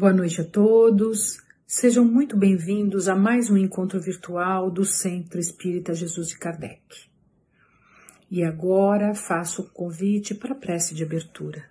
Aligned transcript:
Boa 0.00 0.14
noite 0.14 0.40
a 0.40 0.44
todos. 0.44 1.42
Sejam 1.66 2.06
muito 2.06 2.34
bem-vindos 2.34 3.06
a 3.06 3.14
mais 3.14 3.50
um 3.50 3.56
encontro 3.58 4.00
virtual 4.00 4.70
do 4.70 4.82
Centro 4.82 5.38
Espírita 5.38 5.92
Jesus 5.92 6.28
de 6.28 6.38
Kardec. 6.38 7.10
E 8.30 8.42
agora 8.42 9.14
faço 9.14 9.60
o 9.60 9.68
convite 9.68 10.34
para 10.34 10.52
a 10.52 10.58
prece 10.58 10.94
de 10.94 11.04
abertura. 11.04 11.70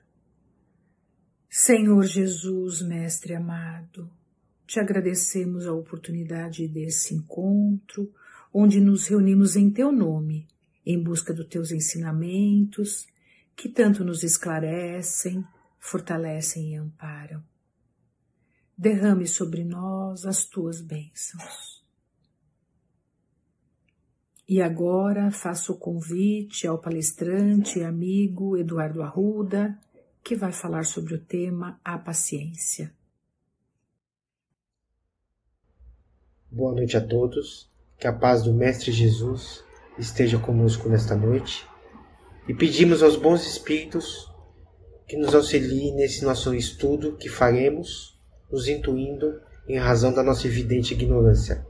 Senhor 1.49 2.03
Jesus, 2.03 2.83
Mestre 2.83 3.33
amado, 3.33 4.07
te 4.67 4.79
agradecemos 4.79 5.65
a 5.65 5.73
oportunidade 5.73 6.67
desse 6.67 7.15
encontro, 7.15 8.13
onde 8.53 8.79
nos 8.79 9.07
reunimos 9.07 9.55
em 9.55 9.71
teu 9.71 9.91
nome, 9.91 10.45
em 10.85 11.01
busca 11.01 11.33
dos 11.33 11.47
teus 11.47 11.71
ensinamentos, 11.71 13.07
que 13.55 13.67
tanto 13.67 14.05
nos 14.05 14.21
esclarecem, 14.21 15.43
fortalecem 15.79 16.73
e 16.73 16.75
amparam. 16.75 17.43
Derrame 18.81 19.27
sobre 19.27 19.65
nós 19.65 20.25
as 20.25 20.45
tuas 20.45 20.79
bênçãos. 20.79 21.83
E 24.47 24.61
agora 24.61 25.31
faço 25.31 25.73
o 25.73 25.77
convite 25.77 26.65
ao 26.65 26.77
palestrante 26.77 27.79
e 27.79 27.83
amigo 27.83 28.55
Eduardo 28.55 29.01
Arruda, 29.01 29.77
que 30.23 30.33
vai 30.33 30.53
falar 30.53 30.85
sobre 30.85 31.13
o 31.13 31.19
tema 31.19 31.77
A 31.83 31.97
Paciência. 31.97 32.95
Boa 36.49 36.73
noite 36.73 36.95
a 36.95 37.05
todos, 37.05 37.69
que 37.97 38.07
a 38.07 38.13
paz 38.13 38.43
do 38.43 38.53
Mestre 38.53 38.93
Jesus 38.93 39.61
esteja 39.97 40.39
conosco 40.39 40.87
nesta 40.87 41.17
noite 41.17 41.67
e 42.47 42.53
pedimos 42.53 43.03
aos 43.03 43.17
bons 43.17 43.45
espíritos 43.45 44.33
que 45.05 45.17
nos 45.17 45.35
auxiliem 45.35 45.93
nesse 45.95 46.23
nosso 46.23 46.55
estudo 46.55 47.17
que 47.17 47.27
faremos, 47.27 48.17
nos 48.51 48.67
intuindo 48.67 49.41
em 49.67 49.77
razão 49.77 50.13
da 50.13 50.23
nossa 50.23 50.47
evidente 50.47 50.93
ignorância. 50.93 51.65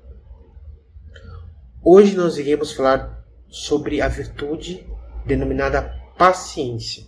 Hoje 1.83 2.15
nós 2.15 2.37
iremos 2.37 2.71
falar 2.71 3.25
sobre 3.47 4.01
a 4.01 4.07
virtude 4.07 4.87
denominada 5.25 5.81
paciência, 6.17 7.05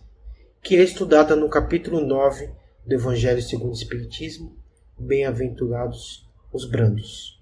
que 0.61 0.75
é 0.75 0.83
estudada 0.83 1.36
no 1.36 1.50
capítulo 1.50 2.02
9 2.02 2.50
do 2.86 2.94
Evangelho 2.94 3.41
segundo 3.41 3.72
o 3.72 3.75
Espiritismo, 3.75 4.58
Bem-aventurados 4.97 6.30
os 6.53 6.69
brandos. 6.69 7.41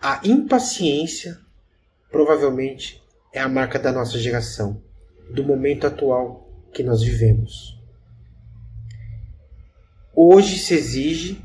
A 0.00 0.20
impaciência 0.24 1.38
provavelmente 2.10 3.02
é 3.32 3.40
a 3.40 3.48
marca 3.48 3.78
da 3.78 3.90
nossa 3.90 4.18
geração, 4.18 4.80
do 5.30 5.42
momento 5.42 5.86
atual 5.86 6.48
que 6.72 6.82
nós 6.82 7.02
vivemos. 7.02 7.81
Hoje 10.24 10.56
se 10.56 10.72
exige 10.72 11.44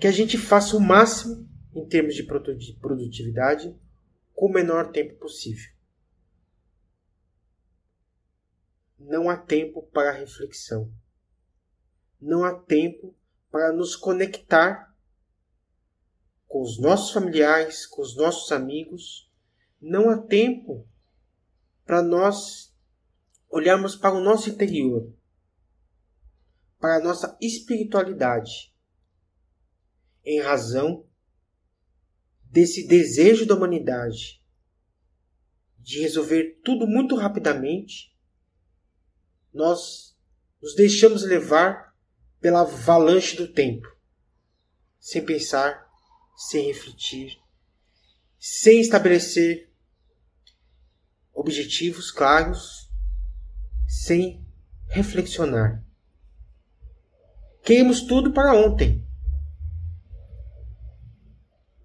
que 0.00 0.06
a 0.06 0.10
gente 0.10 0.38
faça 0.38 0.74
o 0.74 0.80
máximo 0.80 1.46
em 1.74 1.86
termos 1.86 2.14
de 2.14 2.22
produtividade 2.22 3.78
com 4.34 4.46
o 4.46 4.50
menor 4.50 4.90
tempo 4.92 5.16
possível. 5.16 5.70
Não 8.98 9.28
há 9.28 9.36
tempo 9.36 9.82
para 9.92 10.10
reflexão. 10.10 10.90
Não 12.18 12.44
há 12.44 12.58
tempo 12.58 13.14
para 13.50 13.74
nos 13.74 13.94
conectar 13.94 14.96
com 16.46 16.62
os 16.62 16.80
nossos 16.80 17.10
familiares, 17.10 17.84
com 17.84 18.00
os 18.00 18.16
nossos 18.16 18.50
amigos. 18.50 19.30
Não 19.78 20.08
há 20.08 20.16
tempo 20.16 20.88
para 21.84 22.02
nós 22.02 22.74
olharmos 23.50 23.94
para 23.94 24.14
o 24.14 24.24
nosso 24.24 24.48
interior, 24.48 25.12
para 26.78 26.96
a 26.96 27.00
nossa 27.00 27.36
espiritualidade, 27.40 28.74
em 30.24 30.40
razão 30.40 31.06
desse 32.44 32.86
desejo 32.86 33.46
da 33.46 33.54
humanidade 33.54 34.42
de 35.78 36.00
resolver 36.00 36.60
tudo 36.64 36.86
muito 36.86 37.16
rapidamente, 37.16 38.16
nós 39.52 40.16
nos 40.60 40.74
deixamos 40.74 41.22
levar 41.22 41.96
pela 42.40 42.60
avalanche 42.60 43.36
do 43.36 43.52
tempo, 43.52 43.88
sem 45.00 45.24
pensar 45.24 45.88
sem 46.38 46.66
refletir, 46.66 47.36
sem 48.38 48.80
estabelecer 48.80 49.68
objetivos 51.34 52.12
claros, 52.12 52.88
sem 53.88 54.46
reflexionar. 54.86 55.84
Queremos 57.68 58.00
tudo 58.00 58.32
para 58.32 58.54
ontem. 58.54 59.06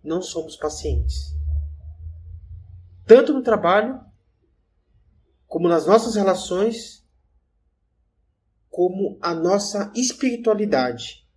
Não 0.01 0.21
somos 0.21 0.55
pacientes. 0.55 1.35
Tanto 3.05 3.33
no 3.33 3.43
trabalho, 3.43 3.99
como 5.45 5.67
nas 5.67 5.85
nossas 5.85 6.15
relações, 6.15 7.05
como 8.69 9.19
a 9.21 9.35
nossa 9.35 9.91
espiritualidade 9.93 11.27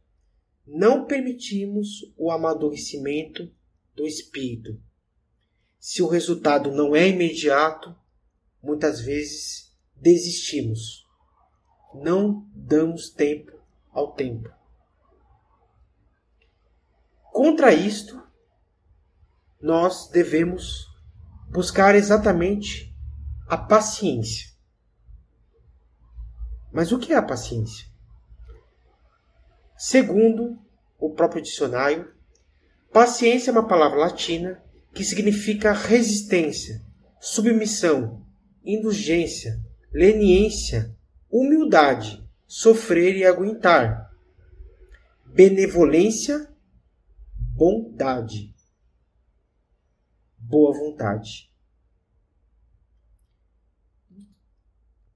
não 0.65 1.07
permitimos 1.07 2.15
o 2.17 2.31
amadurecimento 2.31 3.53
do 3.97 4.07
espírito. 4.07 4.81
Se 5.77 6.05
o 6.05 6.07
resultado 6.07 6.71
não 6.71 6.95
é 6.95 7.09
imediato, 7.09 7.93
muitas 8.63 9.01
vezes 9.01 9.77
desistimos. 9.97 11.05
Não 11.93 12.49
damos 12.55 13.11
tempo 13.11 13.56
ao 13.97 14.13
tempo. 14.13 14.51
Contra 17.33 17.73
isto, 17.73 18.23
nós 19.61 20.09
devemos 20.09 20.87
buscar 21.49 21.95
exatamente 21.95 22.95
a 23.49 23.57
paciência. 23.57 24.55
Mas 26.71 26.93
o 26.93 26.99
que 26.99 27.13
é 27.13 27.17
a 27.17 27.23
paciência? 27.23 27.87
Segundo 29.77 30.59
o 30.99 31.15
próprio 31.15 31.43
dicionário, 31.43 32.13
paciência 32.93 33.51
é 33.51 33.53
uma 33.53 33.67
palavra 33.67 33.99
latina 33.99 34.63
que 34.93 35.05
significa 35.05 35.73
resistência, 35.73 36.83
submissão, 37.19 38.27
indulgência, 38.65 39.59
leniência, 39.93 40.95
humildade, 41.31 42.26
sofrer 42.47 43.17
e 43.17 43.25
aguentar, 43.25 44.11
benevolência, 45.25 46.49
bondade, 47.55 48.55
boa 50.39 50.73
vontade. 50.73 51.51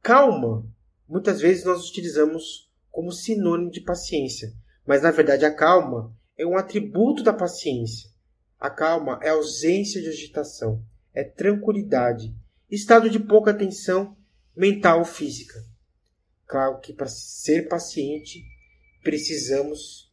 Calma, 0.03 0.67
muitas 1.09 1.41
vezes 1.41 1.65
nós 1.65 1.89
utilizamos 1.89 2.71
como 2.91 3.13
sinônimo 3.13 3.71
de 3.71 3.81
paciência, 3.81 4.53
mas 4.85 5.03
na 5.03 5.11
verdade 5.11 5.45
a 5.45 5.55
calma 5.55 6.13
é 6.37 6.45
um 6.45 6.57
atributo 6.57 7.23
da 7.23 7.33
paciência. 7.33 8.11
A 8.59 8.69
calma 8.69 9.21
é 9.23 9.29
ausência 9.29 10.03
de 10.03 10.09
agitação, 10.09 10.85
é 11.15 11.23
tranquilidade, 11.23 12.35
estado 12.71 13.09
de 13.09 13.21
pouca 13.21 13.55
tensão 13.55 14.17
mental 14.57 14.99
ou 14.99 15.05
física. 15.05 15.70
Claro 16.51 16.81
que 16.81 16.93
para 16.93 17.07
ser 17.07 17.69
paciente 17.69 18.45
precisamos 19.05 20.13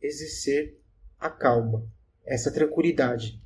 exercer 0.00 0.80
a 1.18 1.28
calma, 1.28 1.86
essa 2.24 2.50
tranquilidade. 2.50 3.38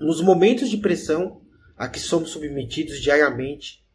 Nos 0.00 0.20
momentos 0.20 0.68
de 0.68 0.78
pressão 0.78 1.46
a 1.76 1.88
que 1.88 2.00
somos 2.00 2.30
submetidos 2.30 3.00
diariamente 3.00 3.86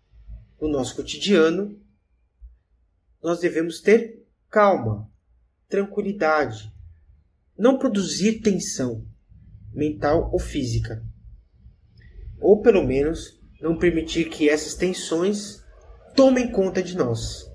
no 0.62 0.70
nosso 0.70 0.96
cotidiano, 0.96 1.78
nós 3.22 3.42
devemos 3.42 3.82
ter 3.82 4.26
calma, 4.50 5.12
tranquilidade, 5.68 6.74
não 7.58 7.78
produzir 7.78 8.40
tensão 8.40 9.06
mental 9.74 10.30
ou 10.32 10.40
física, 10.40 11.06
ou 12.40 12.62
pelo 12.62 12.88
menos 12.88 13.38
não 13.60 13.78
permitir 13.78 14.30
que 14.30 14.48
essas 14.50 14.76
tensões 14.76 15.62
tomem 16.16 16.50
conta 16.50 16.82
de 16.82 16.96
nós. 16.96 17.54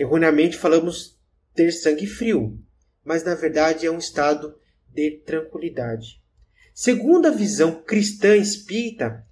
Erroneamente 0.00 0.56
falamos 0.56 1.20
ter 1.54 1.70
sangue 1.72 2.06
frio, 2.06 2.58
mas 3.04 3.22
na 3.22 3.34
verdade 3.34 3.84
é 3.84 3.90
um 3.90 3.98
estado 3.98 4.58
de 4.88 5.18
tranquilidade. 5.26 6.22
Segundo 6.72 7.26
a 7.26 7.30
visão 7.30 7.82
cristã 7.82 8.34
espírita, 8.34 9.26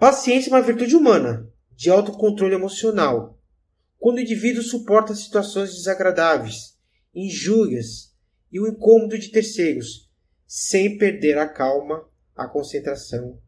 paciência 0.00 0.50
é 0.50 0.52
uma 0.52 0.62
virtude 0.62 0.96
humana, 0.96 1.48
de 1.76 1.90
autocontrole 1.90 2.56
emocional, 2.56 3.38
quando 4.00 4.16
o 4.16 4.20
indivíduo 4.20 4.64
suporta 4.64 5.14
situações 5.14 5.76
desagradáveis, 5.76 6.76
injúrias 7.14 8.12
e 8.50 8.58
o 8.58 8.66
incômodo 8.66 9.16
de 9.16 9.28
terceiros, 9.28 10.10
sem 10.44 10.98
perder 10.98 11.38
a 11.38 11.48
calma, 11.48 12.04
a 12.34 12.48
concentração, 12.48 13.40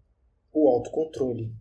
o 0.52 0.68
autocontrole. 0.68 1.52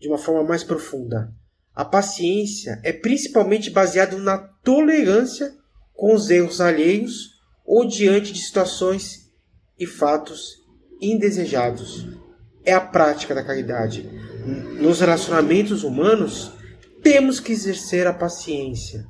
De 0.00 0.08
uma 0.08 0.16
forma 0.16 0.42
mais 0.42 0.64
profunda, 0.64 1.36
A 1.74 1.84
paciência 1.84 2.80
é 2.82 2.92
principalmente 2.92 3.70
baseada 3.70 4.16
na 4.18 4.36
tolerância 4.36 5.54
com 5.94 6.14
os 6.14 6.28
erros 6.28 6.60
alheios 6.60 7.30
ou 7.64 7.86
diante 7.86 8.32
de 8.32 8.40
situações 8.40 9.30
e 9.78 9.86
fatos 9.86 10.62
indesejados. 11.00 12.06
É 12.64 12.72
a 12.72 12.80
prática 12.80 13.34
da 13.34 13.44
caridade. 13.44 14.02
Nos 14.80 15.00
relacionamentos 15.00 15.82
humanos, 15.82 16.52
temos 17.02 17.40
que 17.40 17.52
exercer 17.52 18.06
a 18.06 18.12
paciência, 18.12 19.06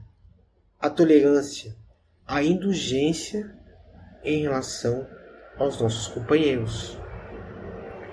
a 0.78 0.88
tolerância, 0.88 1.74
a 2.26 2.42
indulgência 2.42 3.54
em 4.24 4.42
relação 4.42 5.06
aos 5.58 5.80
nossos 5.80 6.08
companheiros. 6.08 6.96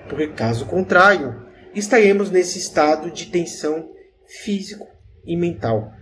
Porque, 0.08 0.28
caso 0.28 0.66
contrário, 0.66 1.46
estaremos 1.74 2.30
nesse 2.30 2.58
estado 2.58 3.10
de 3.10 3.26
tensão 3.26 3.90
físico 4.42 4.86
e 5.24 5.36
mental. 5.36 5.92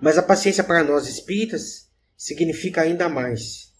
Mas 0.00 0.18
a 0.18 0.22
paciência 0.22 0.64
para 0.64 0.82
nós 0.82 1.06
espíritas 1.06 1.88
significa 2.16 2.82
ainda 2.82 3.08
mais. 3.08 3.72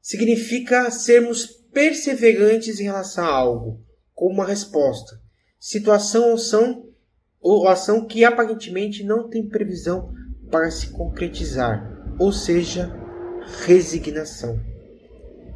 Significa 0.00 0.90
sermos 0.90 1.46
perseverantes 1.72 2.78
em 2.78 2.84
relação 2.84 3.24
a 3.24 3.28
algo, 3.28 3.84
como 4.14 4.34
uma 4.34 4.46
resposta, 4.46 5.20
situação 5.58 6.28
ou 6.28 6.34
ação, 6.34 6.88
ou 7.40 7.68
ação 7.68 8.06
que 8.06 8.24
aparentemente 8.24 9.02
não 9.02 9.28
tem 9.28 9.48
previsão 9.48 10.12
para 10.50 10.70
se 10.70 10.88
concretizar, 10.88 12.14
ou 12.18 12.30
seja, 12.30 12.92
resignação. 13.64 14.60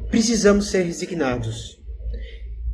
Precisamos 0.09 0.69
ser 0.69 0.83
resignados. 0.83 1.77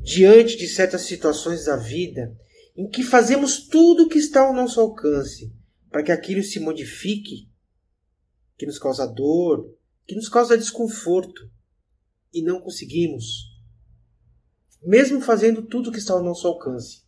Diante 0.02 0.58
de 0.58 0.68
certas 0.68 1.02
situações 1.02 1.66
da 1.66 1.75
vida 1.75 2.36
em 2.75 2.90
que 2.90 3.04
fazemos 3.04 3.68
tudo 3.68 4.04
o 4.04 4.10
que 4.10 4.18
está 4.18 4.42
ao 4.42 4.54
nosso 4.54 4.80
alcance 4.80 5.54
para 5.90 6.04
que 6.04 6.12
aquilo 6.12 6.42
se 6.42 6.60
modifique, 6.60 7.48
que 8.58 8.66
nos 8.66 8.80
causa 8.80 9.06
dor, 9.06 9.78
que 10.08 10.16
nos 10.16 10.28
causa 10.28 10.58
desconforto, 10.58 11.50
e 12.34 12.42
não 12.42 12.60
conseguimos, 12.60 13.54
mesmo 14.81 15.22
fazendo 15.22 15.62
tudo 15.62 15.90
o 15.90 15.94
que 15.94 16.00
está 16.00 16.14
ao 16.14 16.24
nosso 16.24 16.48
alcance. 16.48 17.04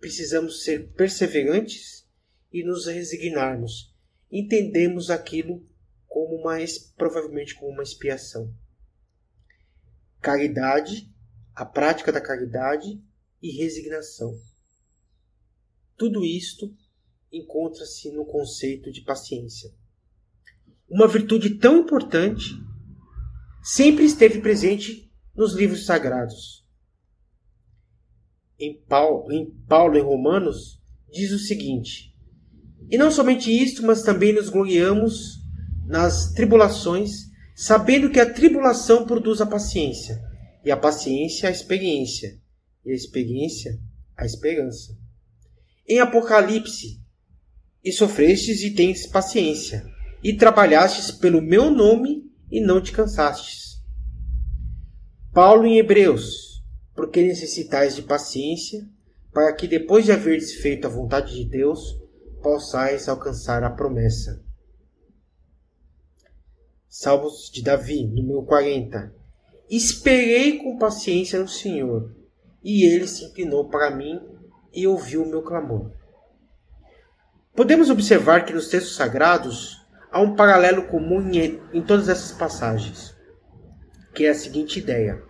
Precisamos 0.00 0.64
ser 0.64 0.90
perseverantes 0.94 2.04
e 2.52 2.64
nos 2.64 2.86
resignarmos. 2.86 3.94
Entendemos 4.30 5.08
aquilo 5.08 5.64
como 6.08 6.36
uma 6.36 6.56
provavelmente 6.96 7.54
como 7.54 7.70
uma 7.70 7.82
expiação. 7.82 8.52
Caridade, 10.20 11.08
a 11.54 11.64
prática 11.64 12.10
da 12.10 12.20
caridade 12.20 13.00
e 13.40 13.56
resignação. 13.56 14.36
Tudo 16.00 16.24
isto 16.24 16.74
encontra-se 17.30 18.10
no 18.10 18.24
conceito 18.24 18.90
de 18.90 19.02
paciência. 19.02 19.70
Uma 20.88 21.06
virtude 21.06 21.58
tão 21.58 21.80
importante 21.80 22.54
sempre 23.62 24.06
esteve 24.06 24.40
presente 24.40 25.12
nos 25.36 25.52
livros 25.52 25.84
sagrados. 25.84 26.66
Em 28.58 28.80
Paulo, 28.88 29.30
em 29.30 29.50
Paulo 29.68 29.98
em 29.98 30.00
Romanos 30.00 30.80
diz 31.12 31.32
o 31.32 31.38
seguinte: 31.38 32.16
E 32.90 32.96
não 32.96 33.10
somente 33.10 33.50
isto, 33.50 33.82
mas 33.82 34.02
também 34.02 34.32
nos 34.32 34.48
gloriamos 34.48 35.38
nas 35.84 36.32
tribulações, 36.32 37.26
sabendo 37.54 38.08
que 38.08 38.20
a 38.20 38.32
tribulação 38.32 39.04
produz 39.04 39.42
a 39.42 39.46
paciência, 39.46 40.18
e 40.64 40.70
a 40.70 40.78
paciência 40.78 41.50
a 41.50 41.52
experiência, 41.52 42.40
e 42.86 42.90
a 42.90 42.94
experiência 42.94 43.78
a 44.16 44.24
esperança 44.24 44.98
em 45.88 45.98
Apocalipse, 45.98 47.00
e 47.84 47.92
sofrestes 47.92 48.62
e 48.62 48.70
tens 48.70 49.06
paciência, 49.06 49.84
e 50.22 50.36
trabalhastes 50.36 51.10
pelo 51.10 51.40
meu 51.40 51.70
nome 51.70 52.30
e 52.50 52.60
não 52.60 52.80
te 52.80 52.92
cansastes. 52.92 53.80
Paulo 55.32 55.64
em 55.64 55.78
Hebreus, 55.78 56.62
porque 56.94 57.22
necessitais 57.22 57.96
de 57.96 58.02
paciência, 58.02 58.86
para 59.32 59.54
que 59.54 59.68
depois 59.68 60.04
de 60.04 60.12
haverdes 60.12 60.54
feito 60.54 60.86
a 60.86 60.90
vontade 60.90 61.34
de 61.34 61.44
Deus, 61.44 61.98
possais 62.42 63.08
alcançar 63.08 63.62
a 63.62 63.70
promessa. 63.70 64.44
Salmos 66.88 67.50
de 67.52 67.62
Davi, 67.62 68.04
número 68.04 68.42
40. 68.42 69.14
Esperei 69.70 70.58
com 70.58 70.76
paciência 70.76 71.38
no 71.38 71.46
Senhor, 71.46 72.12
e 72.62 72.84
ele 72.84 73.06
se 73.06 73.24
inclinou 73.24 73.68
para 73.68 73.94
mim 73.94 74.20
e 74.72 74.86
ouviu 74.86 75.22
o 75.22 75.28
meu 75.28 75.42
clamor. 75.42 75.92
Podemos 77.54 77.90
observar 77.90 78.44
que 78.44 78.52
nos 78.52 78.68
textos 78.68 78.94
sagrados 78.94 79.80
há 80.10 80.20
um 80.20 80.34
paralelo 80.34 80.86
comum 80.86 81.30
em, 81.32 81.82
todas 81.82 82.08
essas 82.08 82.32
passagens, 82.32 83.14
que 84.14 84.24
é 84.24 84.30
a 84.30 84.34
seguinte 84.34 84.78
ideia. 84.78 85.22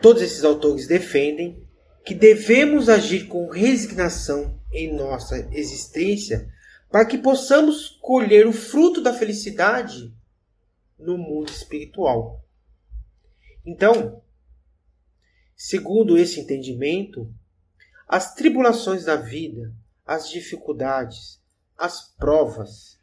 Todos 0.00 0.22
esses 0.22 0.44
autores 0.44 0.86
defendem 0.86 1.66
que 2.04 2.14
devemos 2.14 2.88
agir 2.88 3.26
com 3.26 3.48
resignação 3.48 4.58
em 4.72 4.94
nossa 4.94 5.48
existência 5.52 6.48
para 6.90 7.06
que 7.06 7.16
possamos 7.16 7.98
colher 8.02 8.46
o 8.46 8.52
fruto 8.52 9.00
da 9.00 9.14
felicidade 9.14 10.12
no 10.98 11.16
mundo 11.16 11.48
espiritual. 11.50 12.44
Então, 13.64 14.22
Segundo 15.64 16.18
esse 16.18 16.40
entendimento, 16.40 17.32
as 18.08 18.34
tribulações 18.34 19.04
da 19.04 19.14
vida, 19.14 19.72
as 20.04 20.28
dificuldades, 20.28 21.40
as 21.78 22.12
provas, 22.16 22.98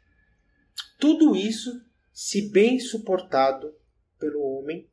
tudo 0.98 1.34
isso, 1.34 1.82
se 2.12 2.50
bem 2.50 2.78
suportado 2.78 3.74
pelo 4.18 4.42
homem, 4.42 4.86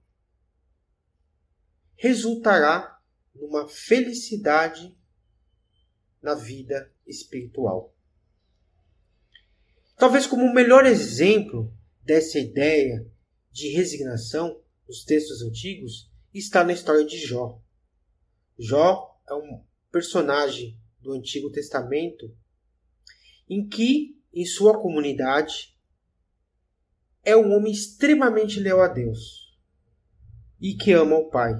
resultará 1.97 3.01
numa 3.35 3.67
felicidade 3.67 4.97
na 6.21 6.35
vida 6.35 6.89
espiritual. 7.05 7.93
Talvez 9.97 10.25
como 10.25 10.45
o 10.45 10.53
melhor 10.53 10.85
exemplo 10.85 11.69
dessa 12.01 12.39
ideia 12.39 13.05
de 13.51 13.67
resignação 13.71 14.57
nos 14.87 15.03
textos 15.03 15.41
antigos 15.41 16.09
está 16.37 16.63
na 16.63 16.73
história 16.73 17.05
de 17.05 17.17
Jó. 17.17 17.61
Jó 18.57 19.19
é 19.29 19.33
um 19.33 19.63
personagem 19.91 20.77
do 21.01 21.13
Antigo 21.13 21.51
Testamento 21.51 22.35
em 23.49 23.67
que, 23.67 24.19
em 24.33 24.45
sua 24.45 24.79
comunidade, 24.79 25.75
é 27.23 27.35
um 27.35 27.53
homem 27.53 27.71
extremamente 27.71 28.59
leal 28.59 28.81
a 28.81 28.87
Deus 28.87 29.55
e 30.59 30.75
que 30.75 30.91
ama 30.91 31.17
o 31.17 31.29
Pai. 31.29 31.53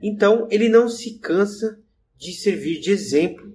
Então, 0.00 0.46
ele 0.50 0.68
não 0.68 0.88
se 0.88 1.18
cansa 1.18 1.82
de 2.16 2.32
servir 2.32 2.80
de 2.80 2.90
exemplo 2.90 3.54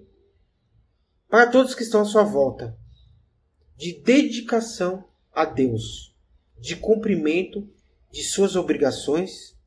para 1.27 1.50
todos 1.50 1.75
que 1.75 1.83
estão 1.83 2.01
à 2.01 2.05
sua 2.05 2.23
volta, 2.23 2.77
de 3.77 4.01
dedicação 4.01 5.07
a 5.31 5.45
Deus, 5.45 6.15
de 6.57 6.75
cumprimento 6.75 7.69
de 8.11 8.23
suas 8.23 8.55
obrigações 8.55 9.57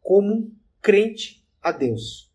como 0.00 0.54
crente 0.80 1.44
a 1.60 1.72
Deus. 1.72 2.30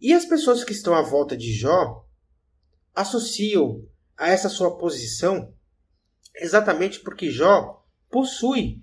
E 0.00 0.12
as 0.12 0.24
pessoas 0.24 0.64
que 0.64 0.72
estão 0.72 0.94
à 0.94 1.02
volta 1.02 1.36
de 1.36 1.52
Jó 1.52 2.06
associam 2.94 3.86
a 4.16 4.28
essa 4.28 4.48
sua 4.48 4.76
posição 4.76 5.54
exatamente 6.34 7.00
porque 7.00 7.30
Jó 7.30 7.84
possui 8.10 8.82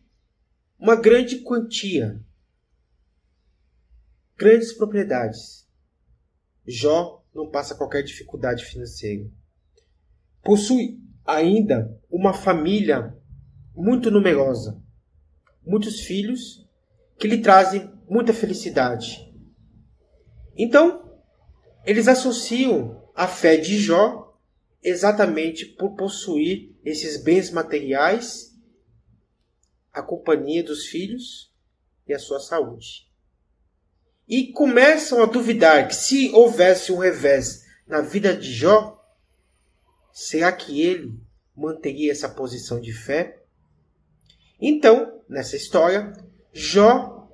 uma 0.79 0.95
grande 0.95 1.39
quantia, 1.39 2.19
grandes 4.37 4.73
propriedades. 4.73 5.67
Jó 6.65 7.23
não 7.33 7.49
passa 7.49 7.75
qualquer 7.75 8.03
dificuldade 8.03 8.65
financeira. 8.65 9.29
Possui 10.41 10.99
ainda 11.25 11.95
uma 12.09 12.33
família 12.33 13.15
muito 13.75 14.11
numerosa, 14.11 14.81
muitos 15.65 16.01
filhos 16.01 16.67
que 17.17 17.27
lhe 17.27 17.41
trazem 17.41 17.91
muita 18.09 18.33
felicidade. 18.33 19.31
Então, 20.57 21.19
eles 21.85 22.07
associam 22.07 23.01
a 23.15 23.27
fé 23.27 23.57
de 23.57 23.77
Jó 23.77 24.37
exatamente 24.83 25.65
por 25.65 25.95
possuir 25.95 26.75
esses 26.83 27.23
bens 27.23 27.51
materiais, 27.51 28.57
a 29.93 30.01
companhia 30.01 30.63
dos 30.63 30.87
filhos 30.87 31.53
e 32.07 32.13
a 32.13 32.19
sua 32.19 32.39
saúde. 32.39 33.09
E 34.27 34.51
começam 34.51 35.21
a 35.21 35.25
duvidar 35.25 35.87
que 35.87 35.95
se 35.95 36.29
houvesse 36.31 36.91
um 36.91 36.97
revés 36.97 37.65
na 37.85 38.01
vida 38.01 38.35
de 38.35 38.51
Jó, 38.51 38.99
será 40.11 40.51
que 40.51 40.81
ele 40.81 41.19
manteria 41.55 42.11
essa 42.11 42.29
posição 42.29 42.79
de 42.79 42.93
fé? 42.93 43.40
Então, 44.61 45.23
nessa 45.27 45.55
história, 45.55 46.13
Jó, 46.53 47.27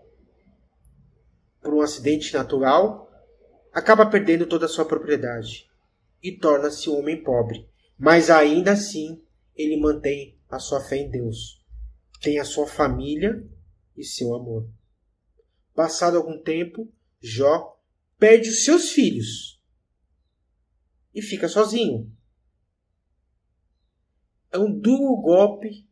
por 1.62 1.74
um 1.74 1.81
acidente 1.81 2.34
natural, 2.34 3.12
acaba 3.74 4.10
perdendo 4.10 4.46
toda 4.46 4.65
a 4.65 4.69
sua 4.69 4.86
propriedade 4.86 5.69
e 6.24 6.31
torna-se 6.31 6.89
um 6.89 6.98
homem 6.98 7.22
pobre. 7.22 7.67
Mas 7.98 8.29
ainda 8.29 8.72
assim, 8.72 9.22
ele 9.53 9.77
mantém 9.77 10.39
a 10.50 10.57
sua 10.57 10.79
fé 10.79 10.98
em 10.98 11.10
Deus, 11.10 11.62
tem 12.22 12.39
a 12.39 12.46
sua 12.46 12.65
família 12.65 13.46
e 13.98 14.05
seu 14.05 14.34
amor. 14.34 14.69
Passado 15.75 16.15
algum 16.15 16.41
tempo, 16.41 16.89
Jó 17.19 17.77
perde 18.17 18.50
os 18.50 18.63
seus 18.63 18.91
filhos 18.91 19.62
e 21.13 21.22
fica 21.22 21.50
sozinho. 21.50 22.10
É 24.51 24.57
um 24.57 24.72
duro 24.72 25.22
golpe 25.22 25.88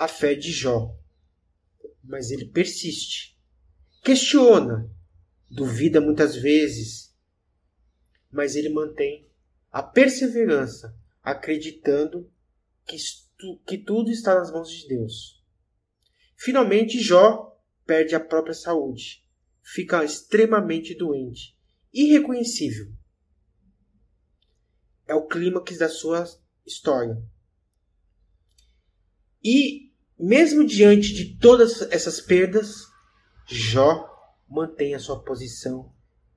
a 0.00 0.08
fé 0.08 0.34
de 0.34 0.50
Jó, 0.50 0.98
mas 2.02 2.30
ele 2.30 2.46
persiste, 2.46 3.38
questiona, 4.02 4.90
duvida 5.50 6.00
muitas 6.00 6.34
vezes, 6.34 7.14
mas 8.32 8.56
ele 8.56 8.70
mantém 8.70 9.30
a 9.70 9.82
perseverança, 9.82 10.98
acreditando 11.22 12.32
que, 12.86 12.96
que 13.66 13.76
tudo 13.76 14.10
está 14.10 14.34
nas 14.34 14.50
mãos 14.50 14.70
de 14.70 14.88
Deus. 14.88 15.44
Finalmente, 16.34 16.98
Jó 16.98 17.60
perde 17.84 18.14
a 18.14 18.20
própria 18.20 18.54
saúde, 18.54 19.22
fica 19.62 20.02
extremamente 20.02 20.94
doente, 20.94 21.54
irreconhecível. 21.92 22.90
É 25.06 25.14
o 25.14 25.26
clímax 25.26 25.76
da 25.76 25.90
sua 25.90 26.24
história. 26.64 27.22
E, 29.44 29.89
mesmo 30.20 30.66
diante 30.66 31.14
de 31.14 31.36
todas 31.36 31.82
essas 31.90 32.20
perdas, 32.20 32.86
Jó 33.46 34.08
mantém 34.48 34.94
a 34.94 34.98
sua 34.98 35.22
posição 35.22 35.92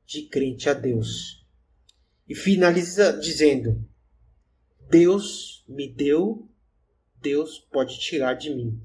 de 0.05 0.23
crente 0.23 0.69
a 0.69 0.73
Deus. 0.73 1.45
E 2.27 2.33
finaliza 2.33 3.13
dizendo: 3.13 3.87
Deus 4.89 5.65
me 5.67 5.93
deu, 5.93 6.49
Deus 7.19 7.59
pode 7.59 7.99
tirar 7.99 8.35
de 8.35 8.53
mim. 8.55 8.81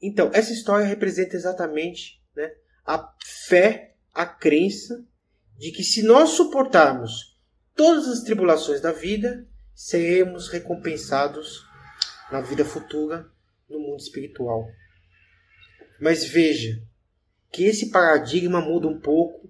Então, 0.00 0.30
essa 0.34 0.52
história 0.52 0.84
representa 0.84 1.36
exatamente 1.36 2.20
né, 2.34 2.52
a 2.84 3.14
fé, 3.46 3.96
a 4.12 4.26
crença 4.26 5.06
de 5.56 5.70
que 5.70 5.84
se 5.84 6.02
nós 6.02 6.30
suportarmos 6.30 7.38
todas 7.74 8.08
as 8.08 8.22
tribulações 8.24 8.80
da 8.80 8.90
vida, 8.90 9.48
seremos 9.72 10.48
recompensados 10.48 11.64
na 12.32 12.40
vida 12.40 12.64
futura 12.64 13.30
no 13.68 13.78
mundo 13.78 14.00
espiritual. 14.00 14.66
Mas 16.00 16.24
veja, 16.24 16.82
que 17.52 17.64
esse 17.64 17.90
paradigma 17.90 18.60
muda 18.60 18.88
um 18.88 18.98
pouco 18.98 19.48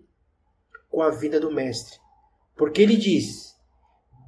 com 0.90 1.00
a 1.00 1.10
vida 1.10 1.38
do 1.38 1.52
Mestre. 1.52 1.96
Porque 2.56 2.82
ele 2.82 2.96
diz: 2.96 3.56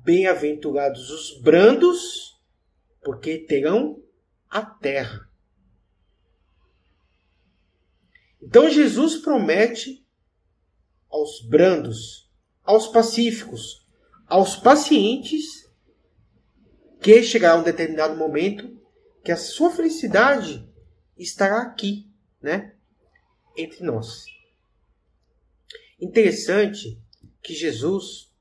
Bem-aventurados 0.05 1.11
os 1.11 1.43
brandos, 1.43 2.41
porque 3.03 3.39
terão 3.39 4.01
a 4.49 4.65
terra. 4.65 5.29
Então 8.41 8.71
Jesus 8.71 9.17
promete 9.17 10.07
aos 11.11 11.45
brandos, 11.49 12.31
aos 12.63 12.87
pacíficos, 12.87 13.85
aos 14.27 14.57
pacientes, 14.57 15.64
que 17.05 17.23
chegará 17.23 17.55
um 17.55 17.63
determinado 17.63 18.17
momento 18.17 18.81
que 19.23 19.31
a 19.31 19.37
sua 19.37 19.71
felicidade 19.71 20.67
estará 21.19 21.61
aqui, 21.61 22.11
né? 22.41 22.73
entre 23.55 23.85
nós. 23.85 24.25
Interessante 26.01 26.99
que 27.43 27.53
Jesus, 27.53 28.33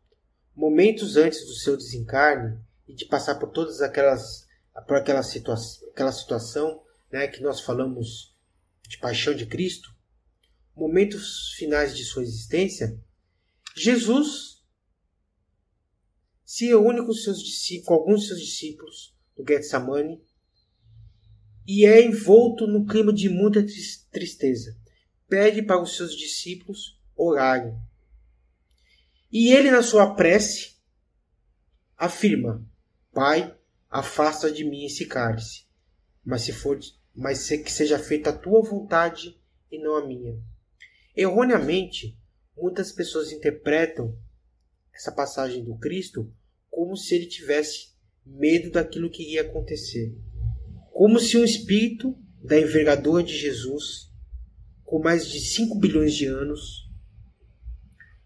momentos 0.56 1.18
antes 1.18 1.46
do 1.46 1.54
seu 1.56 1.76
desencarne 1.76 2.58
e 2.88 2.94
de 2.94 3.04
passar 3.04 3.36
por 3.36 3.50
todas 3.50 3.82
aquelas 3.82 4.48
por 4.88 4.96
aquela, 4.96 5.24
situa 5.24 5.56
aquela 5.92 6.14
situação 6.14 6.82
né, 7.12 7.28
que 7.28 7.44
nós 7.44 7.60
falamos 7.60 8.34
de 8.88 8.98
paixão 8.98 9.36
de 9.36 9.46
Cristo, 9.46 9.94
momentos 10.74 11.52
finais 11.58 11.96
de 11.96 12.06
sua 12.06 12.24
existência, 12.24 12.98
Jesus 13.76 14.53
se 16.54 16.68
reúne 16.68 17.00
com, 17.00 17.14
com 17.86 17.94
alguns 17.96 18.22
de 18.22 18.28
seus 18.28 18.40
discípulos 18.40 19.16
no 19.36 19.44
Getsemane 19.44 20.22
e 21.66 21.84
é 21.84 22.06
envolto 22.06 22.68
no 22.68 22.86
clima 22.86 23.12
de 23.12 23.28
muita 23.28 23.66
tristeza 24.12 24.78
pede 25.34 25.64
para 25.64 25.82
os 25.82 25.98
seus 25.98 26.16
discípulos 26.16 26.96
orarem. 27.16 27.76
E 29.32 29.52
ele, 29.52 29.72
na 29.72 29.82
sua 29.82 30.14
prece, 30.14 30.76
afirma: 31.98 32.64
Pai, 33.12 33.58
afasta 33.90 34.52
de 34.52 34.64
mim 34.64 34.86
esse 34.86 35.08
cálice, 35.08 35.66
mas 36.24 36.44
se 36.44 36.54
for, 36.54 36.80
mas 37.16 37.50
que 37.50 37.72
seja 37.72 37.98
feita 37.98 38.30
a 38.30 38.38
tua 38.38 38.62
vontade 38.62 39.42
e 39.72 39.80
não 39.80 39.96
a 39.96 40.06
minha. 40.06 40.40
Erroneamente, 41.16 42.16
muitas 42.56 42.92
pessoas 42.92 43.32
interpretam 43.32 44.16
essa 44.94 45.12
passagem 45.12 45.64
do 45.64 45.76
Cristo 45.80 46.32
como 46.74 46.98
se 46.98 47.14
ele 47.14 47.28
tivesse 47.28 47.90
medo 48.26 48.72
daquilo 48.72 49.08
que 49.08 49.22
iria 49.22 49.42
acontecer, 49.42 50.18
como 50.92 51.20
se 51.20 51.38
um 51.38 51.44
espírito 51.44 52.18
da 52.44 52.60
envergadura 52.60 53.24
de 53.24 53.38
Jesus 53.38 54.12
com 54.84 54.98
mais 54.98 55.30
de 55.30 55.40
5 55.40 55.78
bilhões 55.78 56.16
de 56.16 56.26
anos, 56.26 56.90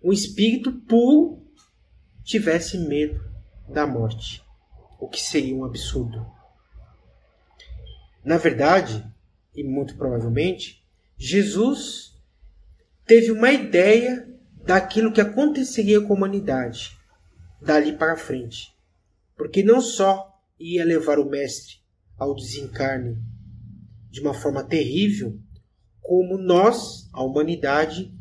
um 0.02 0.14
espírito 0.14 0.72
puro 0.72 1.46
tivesse 2.24 2.78
medo 2.78 3.22
da 3.68 3.86
morte, 3.86 4.42
o 4.98 5.10
que 5.10 5.22
seria 5.22 5.54
um 5.54 5.66
absurdo. 5.66 6.26
Na 8.24 8.38
verdade, 8.38 9.06
e 9.54 9.62
muito 9.62 9.98
provavelmente, 9.98 10.82
Jesus 11.18 12.18
teve 13.06 13.30
uma 13.30 13.52
ideia 13.52 14.26
daquilo 14.64 15.12
que 15.12 15.20
aconteceria 15.20 16.00
com 16.00 16.14
a 16.14 16.16
humanidade 16.16 16.97
dali 17.62 17.98
para 17.98 18.16
frente, 18.16 18.76
porque 19.36 19.64
não 19.64 19.82
só 19.82 20.40
ia 20.60 20.86
levar 20.86 21.20
o 21.20 21.30
Mestre 21.30 21.76
ao 22.18 22.36
desencarne 22.36 23.18
de 24.10 24.22
uma 24.22 24.34
forma 24.34 24.64
terrível, 24.64 25.40
como 26.02 26.38
nós, 26.38 27.10
a 27.14 27.24
humanidade, 27.24 28.12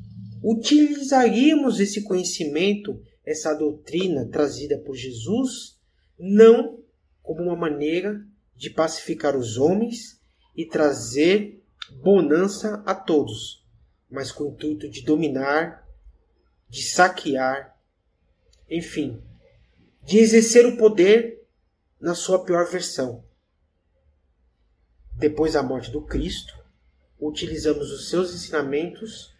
utilizaríamos 0.42 1.80
esse 1.80 2.02
conhecimento, 2.02 3.00
essa 3.24 3.54
doutrina 3.54 4.28
trazida 4.28 4.78
por 4.78 4.94
Jesus, 4.94 5.80
não 6.18 6.82
como 7.22 7.42
uma 7.42 7.56
maneira 7.56 8.20
de 8.54 8.70
pacificar 8.70 9.36
os 9.36 9.56
homens 9.56 10.20
e 10.54 10.64
trazer 10.66 11.62
bonança 12.02 12.82
a 12.86 12.94
todos, 12.94 13.64
mas 14.10 14.32
com 14.32 14.44
o 14.44 14.48
intuito 14.48 14.88
de 14.88 15.02
dominar, 15.02 15.86
de 16.68 16.82
saquear, 16.82 17.76
enfim, 18.68 19.22
de 20.06 20.18
exercer 20.18 20.64
o 20.64 20.76
poder 20.76 21.44
na 22.00 22.14
sua 22.14 22.44
pior 22.44 22.70
versão. 22.70 23.24
Depois 25.18 25.54
da 25.54 25.64
morte 25.64 25.90
do 25.90 26.00
Cristo, 26.00 26.54
utilizamos 27.18 27.90
os 27.90 28.08
seus 28.08 28.32
ensinamentos 28.32 29.34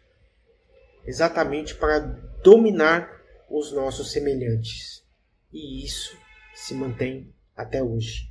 exatamente 1.04 1.76
para 1.76 2.00
dominar 2.42 3.08
os 3.49 3.70
nossos 3.70 4.11
semelhantes. 4.11 5.04
E 5.52 5.85
isso 5.85 6.18
se 6.52 6.75
mantém 6.75 7.32
até 7.56 7.80
hoje. 7.80 8.28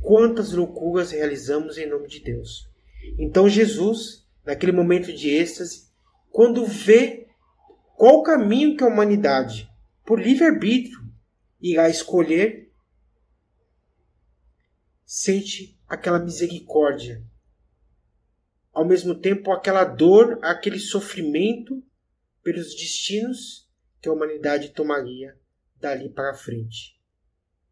Quantas 0.00 0.52
loucuras 0.52 1.10
realizamos 1.10 1.76
em 1.76 1.86
nome 1.86 2.08
de 2.08 2.20
Deus. 2.20 2.66
Então 3.18 3.46
Jesus, 3.46 4.26
naquele 4.42 4.72
momento 4.72 5.12
de 5.12 5.28
êxtase, 5.28 5.86
quando 6.30 6.64
vê 6.64 7.28
qual 7.94 8.22
caminho 8.22 8.74
que 8.74 8.82
a 8.82 8.86
humanidade, 8.86 9.70
por 10.04 10.20
livre-arbítrio, 10.20 11.00
irá 11.60 11.88
escolher, 11.88 12.72
sente 15.04 15.78
aquela 15.88 16.18
misericórdia 16.18 17.24
ao 18.74 18.84
mesmo 18.84 19.14
tempo 19.14 19.52
aquela 19.52 19.84
dor, 19.84 20.40
aquele 20.42 20.80
sofrimento 20.80 21.80
pelos 22.42 22.74
destinos 22.74 23.70
que 24.02 24.08
a 24.08 24.12
humanidade 24.12 24.70
tomaria 24.70 25.38
dali 25.76 26.10
para 26.10 26.34
frente. 26.34 27.00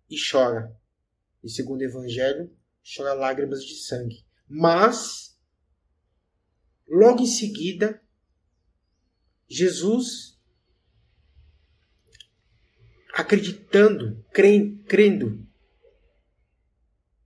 E 0.09 0.17
chora. 0.17 0.75
E 1.43 1.51
segundo 1.51 1.81
o 1.81 1.85
Evangelho, 1.85 2.57
chora 2.97 3.15
lágrimas 3.15 3.65
de 3.65 3.75
sangue. 3.83 4.25
Mas, 4.49 5.37
logo 6.89 7.23
em 7.23 7.27
seguida, 7.27 8.01
Jesus, 9.49 10.32
acreditando, 13.13 14.25
crendo 14.33 15.47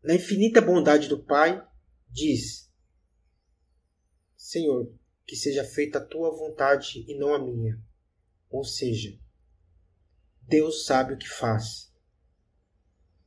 na 0.03 0.15
infinita 0.15 0.61
bondade 0.61 1.09
do 1.09 1.23
Pai, 1.23 1.61
diz: 2.11 2.71
Senhor, 4.37 4.93
que 5.27 5.35
seja 5.35 5.65
feita 5.65 5.99
a 5.99 6.05
tua 6.05 6.31
vontade 6.31 7.05
e 7.09 7.19
não 7.19 7.35
a 7.35 7.39
minha. 7.39 7.81
Ou 8.49 8.65
seja, 8.65 9.19
Deus 10.43 10.87
sabe 10.87 11.15
o 11.15 11.19
que 11.19 11.29
faz. 11.29 11.93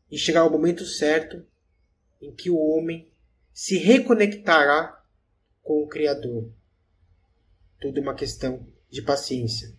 E 0.10 0.18
chegará 0.18 0.46
o 0.46 0.52
momento 0.52 0.86
certo 0.86 1.46
em 2.22 2.34
que 2.34 2.50
o 2.50 2.58
homem 2.58 3.12
se 3.54 3.78
reconectará 3.78 5.06
com 5.62 5.84
o 5.84 5.88
Criador. 5.88 6.52
Tudo 7.80 8.02
uma 8.02 8.16
questão 8.16 8.66
de 8.90 9.02
paciência. 9.02 9.76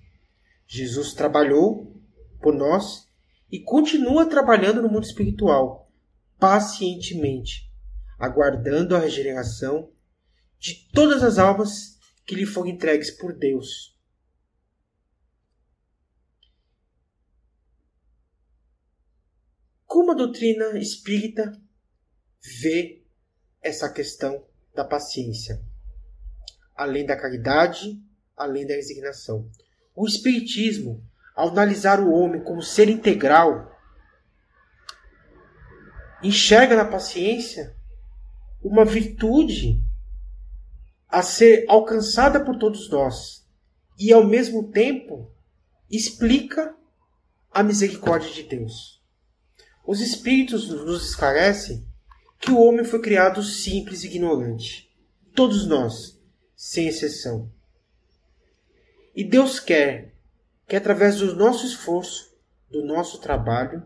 Jesus 0.66 1.14
trabalhou 1.14 1.99
por 2.40 2.54
nós 2.54 3.06
e 3.50 3.60
continua 3.60 4.28
trabalhando 4.28 4.82
no 4.82 4.88
mundo 4.88 5.04
espiritual, 5.04 5.90
pacientemente, 6.38 7.70
aguardando 8.18 8.96
a 8.96 8.98
regeneração 8.98 9.92
de 10.58 10.88
todas 10.92 11.22
as 11.22 11.38
almas 11.38 11.98
que 12.26 12.34
lhe 12.34 12.46
foram 12.46 12.68
entregues 12.68 13.10
por 13.10 13.36
Deus. 13.36 13.96
Como 19.86 20.12
a 20.12 20.14
doutrina 20.14 20.78
espírita 20.78 21.60
vê 22.60 23.04
essa 23.60 23.92
questão 23.92 24.46
da 24.74 24.84
paciência? 24.84 25.60
Além 26.76 27.04
da 27.04 27.16
caridade, 27.16 28.00
além 28.36 28.66
da 28.66 28.74
resignação. 28.74 29.50
O 29.94 30.06
Espiritismo, 30.06 31.04
ao 31.40 31.48
analisar 31.48 32.00
o 32.00 32.12
homem 32.12 32.42
como 32.42 32.62
ser 32.62 32.90
integral, 32.90 33.74
enxerga 36.22 36.76
na 36.76 36.84
paciência 36.84 37.74
uma 38.62 38.84
virtude 38.84 39.82
a 41.08 41.22
ser 41.22 41.64
alcançada 41.66 42.44
por 42.44 42.58
todos 42.58 42.90
nós 42.90 43.48
e, 43.98 44.12
ao 44.12 44.22
mesmo 44.22 44.70
tempo, 44.70 45.32
explica 45.90 46.74
a 47.50 47.62
misericórdia 47.62 48.30
de 48.30 48.42
Deus. 48.42 49.02
Os 49.86 50.00
Espíritos 50.00 50.68
nos 50.68 51.08
esclarecem 51.08 51.86
que 52.38 52.50
o 52.50 52.60
homem 52.60 52.84
foi 52.84 53.00
criado 53.00 53.42
simples 53.42 54.04
e 54.04 54.08
ignorante. 54.08 54.94
Todos 55.34 55.66
nós, 55.66 56.20
sem 56.54 56.86
exceção. 56.86 57.50
E 59.16 59.24
Deus 59.24 59.58
quer 59.58 60.09
que, 60.70 60.76
através 60.76 61.16
do 61.16 61.34
nosso 61.34 61.66
esforço, 61.66 62.32
do 62.70 62.84
nosso 62.84 63.20
trabalho, 63.20 63.84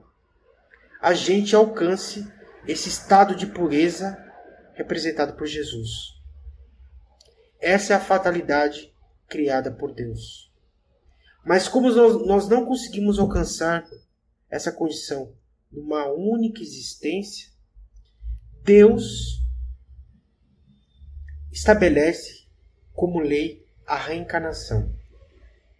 a 1.00 1.14
gente 1.14 1.56
alcance 1.56 2.30
esse 2.68 2.90
estado 2.90 3.34
de 3.34 3.46
pureza 3.46 4.14
representado 4.74 5.32
por 5.32 5.46
Jesus. 5.46 6.20
Essa 7.58 7.94
é 7.94 7.96
a 7.96 8.00
fatalidade 8.00 8.94
criada 9.26 9.70
por 9.70 9.94
Deus. 9.94 10.52
Mas 11.42 11.68
como 11.68 11.90
nós 12.26 12.50
não 12.50 12.66
conseguimos 12.66 13.18
alcançar 13.18 13.88
essa 14.50 14.70
condição 14.70 15.34
numa 15.72 16.12
única 16.12 16.60
existência, 16.60 17.48
Deus 18.62 19.42
estabelece 21.50 22.46
como 22.92 23.20
lei 23.20 23.66
a 23.86 23.96
reencarnação, 23.96 24.94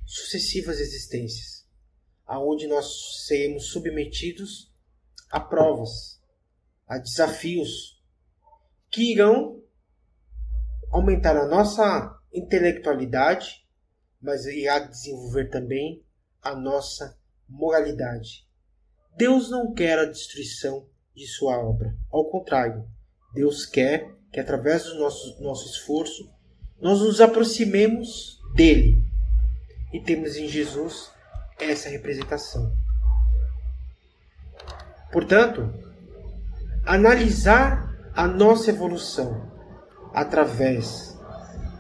sucessivas 0.05 0.81
existências, 0.81 1.67
aonde 2.27 2.67
nós 2.67 3.25
seremos 3.27 3.69
submetidos 3.69 4.73
a 5.31 5.41
provas, 5.41 6.21
a 6.87 6.99
desafios 6.99 8.01
que 8.91 9.13
irão 9.13 9.63
aumentar 10.91 11.37
a 11.37 11.47
nossa 11.47 12.17
intelectualidade, 12.33 13.67
mas 14.21 14.47
irá 14.47 14.79
desenvolver 14.79 15.51
também 15.51 16.05
a 16.41 16.55
nossa 16.55 17.19
moralidade. 17.49 18.47
Deus 19.17 19.51
não 19.51 19.73
quer 19.73 19.99
a 19.99 20.05
destruição 20.05 20.89
de 21.15 21.27
sua 21.27 21.59
obra. 21.59 21.97
Ao 22.11 22.29
contrário, 22.31 22.89
Deus 23.33 23.67
quer 23.67 24.15
que 24.33 24.41
através 24.41 24.85
do 24.85 24.99
nosso, 24.99 25.41
nosso 25.43 25.67
esforço 25.69 26.33
nós 26.81 27.01
nos 27.01 27.21
aproximemos 27.21 28.41
dele. 28.55 29.04
E 29.95 30.01
temos 30.01 30.35
em 30.35 30.49
Jesus 30.49 31.13
essa 31.57 31.89
representação. 31.89 32.77
Portanto, 35.13 35.73
analisar 36.85 37.95
a 38.13 38.27
nossa 38.27 38.71
evolução 38.71 39.49
através 40.13 41.17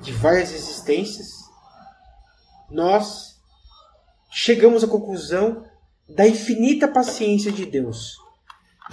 de 0.00 0.12
várias 0.12 0.52
existências, 0.52 1.26
nós 2.70 3.36
chegamos 4.30 4.84
à 4.84 4.86
conclusão 4.86 5.68
da 6.08 6.24
infinita 6.24 6.86
paciência 6.86 7.50
de 7.50 7.66
Deus, 7.66 8.16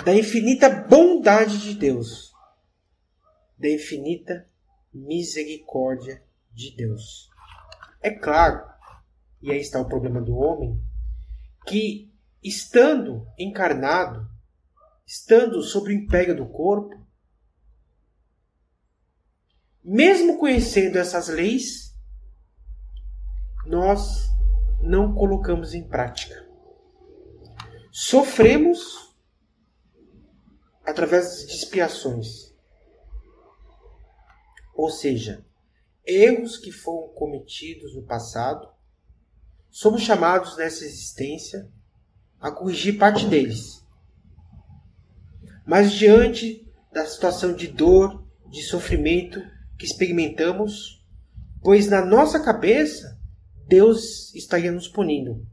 da 0.04 0.16
infinita 0.16 0.68
bondade 0.68 1.60
de 1.60 1.76
Deus, 1.76 2.34
da 3.56 3.70
infinita 3.70 4.50
misericórdia 4.92 6.24
de 6.52 6.76
Deus. 6.76 7.30
É 8.02 8.10
claro, 8.10 8.71
e 9.42 9.52
aí 9.52 9.60
está 9.60 9.80
o 9.80 9.88
problema 9.88 10.22
do 10.22 10.36
homem, 10.36 10.80
que 11.66 12.12
estando 12.44 13.28
encarnado, 13.38 14.30
estando 15.06 15.62
sob 15.62 15.90
o 15.90 15.92
império 15.92 16.36
do 16.36 16.48
corpo, 16.48 17.00
mesmo 19.84 20.38
conhecendo 20.38 20.98
essas 20.98 21.28
leis, 21.28 21.96
nós 23.66 24.30
não 24.82 25.14
colocamos 25.14 25.74
em 25.74 25.88
prática. 25.88 26.48
Sofremos 27.92 29.16
através 30.84 31.46
de 31.48 31.54
expiações. 31.56 32.54
Ou 34.74 34.90
seja, 34.90 35.46
erros 36.06 36.58
que 36.58 36.72
foram 36.72 37.10
cometidos 37.14 37.96
no 37.96 38.04
passado, 38.04 38.70
somos 39.72 40.02
chamados 40.02 40.58
nessa 40.58 40.84
existência 40.84 41.68
a 42.40 42.52
corrigir 42.52 42.98
parte 42.98 43.26
deles. 43.26 43.82
Mas 45.66 45.94
diante 45.94 46.70
da 46.92 47.06
situação 47.06 47.54
de 47.54 47.68
dor, 47.68 48.28
de 48.50 48.62
sofrimento 48.64 49.42
que 49.80 49.86
experimentamos, 49.86 51.04
pois 51.64 51.88
na 51.88 52.06
nossa 52.06 52.40
cabeça 52.40 53.18
Deus 53.68 54.36
estaria 54.36 54.72
nos 54.72 54.90
punindo, 54.90 55.48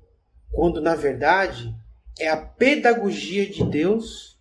quando 0.50 0.80
na 0.80 0.96
verdade 0.96 1.72
é 2.18 2.28
a 2.28 2.36
pedagogia 2.36 3.48
de 3.48 3.64
Deus 3.64 4.36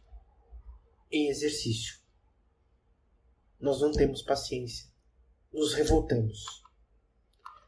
em 1.12 1.30
exercício. 1.30 1.98
Nós 3.60 3.80
não 3.80 3.92
temos 3.92 4.24
paciência, 4.24 4.88
nos 5.54 5.74
revoltamos. 5.74 6.64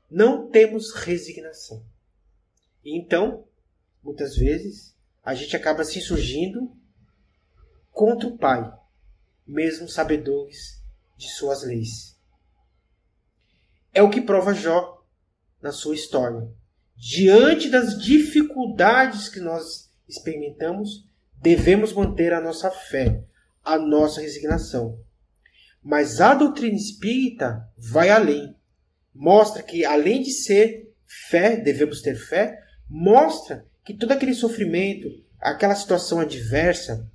Não 0.10 0.50
temos 0.50 0.92
resignação. 0.94 1.86
Então, 2.84 3.46
muitas 4.04 4.36
vezes, 4.36 4.96
a 5.24 5.36
gente 5.36 5.56
acaba 5.56 5.84
se 5.84 6.00
insurgindo 6.00 6.72
contra 7.92 8.28
o 8.28 8.38
Pai, 8.38 8.72
mesmo 9.46 9.88
sabedores 9.88 10.82
de 11.18 11.30
suas 11.30 11.64
leis. 11.64 12.18
É 13.94 14.02
o 14.02 14.10
que 14.10 14.22
prova 14.22 14.54
Jó 14.54 15.04
na 15.62 15.72
sua 15.72 15.96
história. 15.96 16.48
Diante 16.96 17.70
das 17.70 18.02
dificuldades 18.02 19.30
que 19.30 19.40
nós 19.40 19.92
experimentamos, 20.08 21.06
devemos 21.36 21.94
manter 21.94 22.34
a 22.34 22.42
nossa 22.42 22.72
fé, 22.72 23.24
a 23.64 23.78
nossa 23.78 24.22
resignação. 24.22 25.00
Mas 25.82 26.20
a 26.20 26.34
doutrina 26.34 26.76
espírita 26.76 27.70
vai 27.78 28.10
além. 28.10 28.56
Mostra 29.14 29.64
que, 29.64 29.86
além 29.86 30.22
de 30.22 30.32
ser 30.32 30.94
fé, 31.06 31.58
devemos 31.58 32.02
ter 32.02 32.16
fé, 32.16 32.62
mostra 32.90 33.66
que 33.84 33.94
todo 33.94 34.12
aquele 34.12 34.34
sofrimento, 34.34 35.08
aquela 35.40 35.76
situação 35.76 36.20
adversa, 36.20 37.08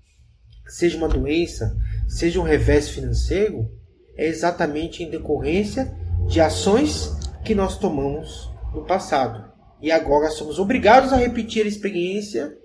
seja 0.66 0.96
uma 0.96 1.08
doença, 1.08 1.76
seja 2.08 2.40
um 2.40 2.44
revés 2.44 2.88
financeiro, 2.88 3.70
é 4.16 4.26
exatamente 4.26 5.02
em 5.02 5.10
decorrência 5.10 5.92
de 6.26 6.40
ações 6.40 7.10
que 7.44 7.54
nós 7.54 7.78
tomamos 7.78 8.50
no 8.72 8.84
passado. 8.84 9.52
E 9.80 9.90
agora 9.90 10.30
somos 10.30 10.58
obrigados 10.58 11.12
a 11.12 11.16
repetir 11.16 11.64
a 11.64 11.68
experiência 11.68 12.56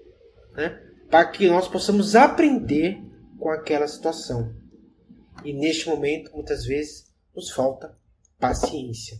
né, 0.55 0.79
para 1.09 1.25
que 1.25 1.47
nós 1.47 1.67
possamos 1.67 2.15
aprender 2.15 3.01
com 3.37 3.49
aquela 3.49 3.87
situação. 3.87 4.53
E 5.43 5.53
neste 5.53 5.87
momento, 5.87 6.31
muitas 6.33 6.65
vezes, 6.65 7.11
nos 7.35 7.49
falta 7.51 7.97
paciência. 8.37 9.17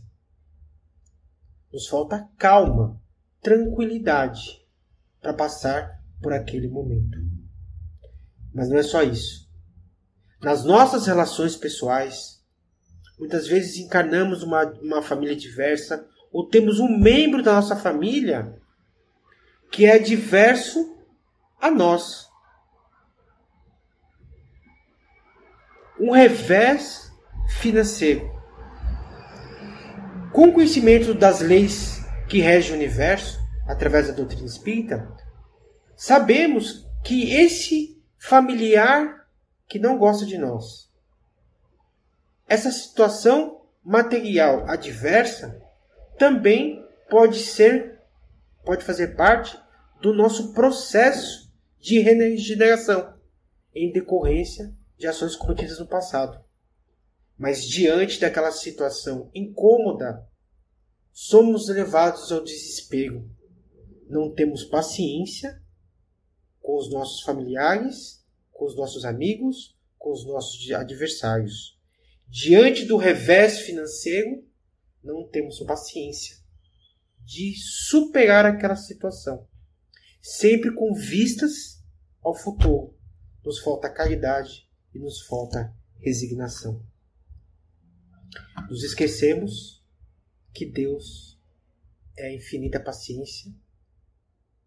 Nos 1.72 1.88
falta 1.88 2.28
calma, 2.38 3.00
tranquilidade 3.42 4.66
para 5.22 5.34
passar 5.34 6.02
por 6.22 6.34
aquele 6.34 6.68
momento. 6.68 7.18
Mas 8.54 8.70
não 8.70 8.78
é 8.78 8.84
só 8.84 9.04
isso 9.04 9.50
nas 10.42 10.64
nossas 10.64 11.06
relações 11.06 11.56
pessoais, 11.56 12.42
muitas 13.20 13.48
vezes 13.48 13.78
encarnamos 13.78 14.42
uma, 14.42 14.64
uma 14.82 15.02
família 15.02 15.36
diversa, 15.36 16.08
ou 16.32 16.48
temos 16.48 16.80
um 16.80 16.98
membro 16.98 17.44
da 17.44 17.54
nossa 17.54 17.76
família 17.76 18.58
que 19.72 19.86
é 19.86 20.00
diverso 20.00 20.98
a 21.60 21.70
nós. 21.70 22.28
Um 26.00 26.12
revés 26.12 27.12
financeiro. 27.58 28.32
Com 30.32 30.54
conhecimento 30.54 31.14
das 31.14 31.42
leis 31.42 31.99
que 32.30 32.40
regem 32.40 32.74
o 32.74 32.76
universo, 32.76 33.40
através 33.68 34.08
da 34.08 34.14
doutrina 34.14 34.46
espírita, 34.46 35.12
sabemos 35.96 36.88
que 37.04 37.34
esse 37.34 38.00
familiar 38.18 39.28
que 39.68 39.80
não 39.80 39.98
gosta 39.98 40.26
de 40.26 40.38
nós, 40.38 40.90
essa 42.48 42.72
situação 42.72 43.62
material 43.84 44.68
adversa 44.70 45.60
também 46.18 46.86
pode 47.10 47.40
ser, 47.40 48.00
pode 48.64 48.84
fazer 48.84 49.16
parte 49.16 49.60
do 50.02 50.14
nosso 50.14 50.54
processo 50.54 51.52
de 51.80 52.00
regeneração 52.00 53.14
em 53.74 53.92
decorrência 53.92 54.72
de 54.98 55.08
ações 55.08 55.36
cometidas 55.36 55.80
no 55.80 55.88
passado. 55.88 56.44
Mas 57.38 57.64
diante 57.64 58.20
daquela 58.20 58.52
situação 58.52 59.32
incômoda, 59.34 60.29
somos 61.22 61.68
levados 61.68 62.32
ao 62.32 62.42
desespero. 62.42 63.30
Não 64.08 64.34
temos 64.34 64.64
paciência 64.64 65.62
com 66.62 66.78
os 66.78 66.90
nossos 66.90 67.24
familiares, 67.24 68.26
com 68.54 68.66
os 68.66 68.74
nossos 68.74 69.04
amigos, 69.04 69.78
com 69.98 70.14
os 70.14 70.26
nossos 70.26 70.72
adversários. 70.72 71.78
Diante 72.26 72.86
do 72.86 72.96
revés 72.96 73.60
financeiro, 73.60 74.48
não 75.04 75.28
temos 75.28 75.60
paciência 75.60 76.38
de 77.20 77.54
superar 77.58 78.46
aquela 78.46 78.78
situação. 78.78 79.46
Sempre 80.22 80.74
com 80.74 80.94
vistas 80.94 81.84
ao 82.24 82.34
futuro. 82.34 82.98
Nos 83.44 83.60
falta 83.60 83.90
caridade 83.90 84.70
e 84.96 85.00
nos 85.00 85.20
falta 85.28 85.76
resignação. 86.00 86.82
Nos 88.70 88.86
esquecemos 88.86 89.79
que 90.54 90.66
Deus 90.66 91.40
é 92.18 92.28
a 92.28 92.36
infinita 92.36 92.80
paciência 92.80 93.54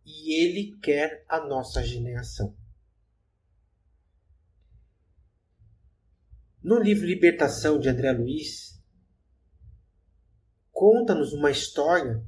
e 0.05 0.35
Ele 0.43 0.77
quer 0.79 1.25
a 1.29 1.41
nossa 1.41 1.83
generação. 1.83 2.57
No 6.63 6.79
livro 6.79 7.07
Libertação 7.07 7.79
de 7.79 7.89
André 7.89 8.13
Luiz, 8.13 8.81
conta-nos 10.71 11.33
uma 11.33 11.51
história 11.51 12.25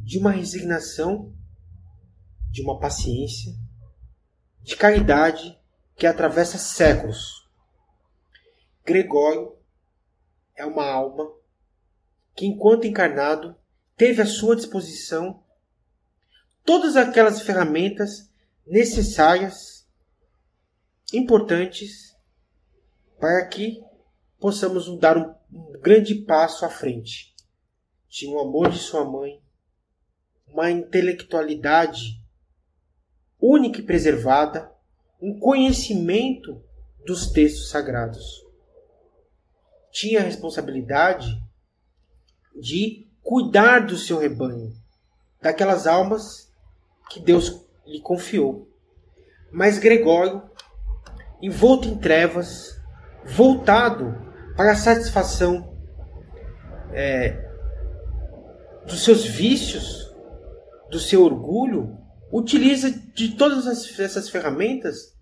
de 0.00 0.18
uma 0.18 0.30
resignação, 0.30 1.34
de 2.50 2.62
uma 2.62 2.78
paciência, 2.78 3.52
de 4.62 4.76
caridade 4.76 5.58
que 5.96 6.06
atravessa 6.06 6.58
séculos. 6.58 7.48
Gregório 8.84 9.56
é 10.56 10.64
uma 10.64 10.84
alma 10.84 11.30
que, 12.34 12.46
enquanto 12.46 12.86
encarnado, 12.86 13.56
teve 13.96 14.22
à 14.22 14.26
sua 14.26 14.56
disposição 14.56 15.42
todas 16.64 16.96
aquelas 16.96 17.42
ferramentas 17.42 18.32
necessárias, 18.66 19.86
importantes, 21.12 22.16
para 23.20 23.46
que 23.46 23.82
possamos 24.38 24.98
dar 24.98 25.16
um, 25.16 25.34
um 25.52 25.80
grande 25.80 26.14
passo 26.14 26.64
à 26.64 26.68
frente. 26.68 27.34
Tinha 28.08 28.34
o 28.34 28.40
amor 28.40 28.70
de 28.70 28.78
sua 28.78 29.04
mãe, 29.04 29.42
uma 30.46 30.70
intelectualidade 30.70 32.22
única 33.40 33.80
e 33.80 33.82
preservada, 33.82 34.72
um 35.20 35.38
conhecimento 35.38 36.62
dos 37.04 37.30
textos 37.30 37.68
sagrados. 37.68 38.43
Tinha 39.94 40.18
a 40.18 40.24
responsabilidade 40.24 41.40
de 42.60 43.06
cuidar 43.22 43.86
do 43.86 43.96
seu 43.96 44.18
rebanho, 44.18 44.72
daquelas 45.40 45.86
almas 45.86 46.52
que 47.08 47.20
Deus 47.20 47.64
lhe 47.86 48.00
confiou. 48.00 48.68
Mas 49.52 49.78
Gregório, 49.78 50.42
envolto 51.40 51.86
em 51.86 51.96
trevas, 51.96 52.76
voltado 53.24 54.16
para 54.56 54.72
a 54.72 54.76
satisfação 54.76 55.78
é, 56.92 57.48
dos 58.84 59.04
seus 59.04 59.24
vícios, 59.24 60.12
do 60.90 60.98
seu 60.98 61.22
orgulho, 61.22 61.96
utiliza 62.32 62.90
de 62.90 63.36
todas 63.36 63.64
essas 64.00 64.28
ferramentas 64.28 65.16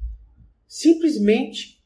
simplesmente 0.67 1.79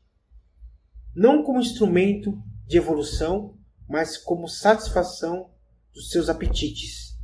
não 1.16 1.42
como 1.42 1.58
instrumento 1.58 2.40
de 2.66 2.76
evolução, 2.76 3.54
mas 3.88 4.16
como 4.16 4.48
satisfação 4.48 5.50
dos 5.94 6.10
seus 6.10 6.28
apetites 6.28 7.16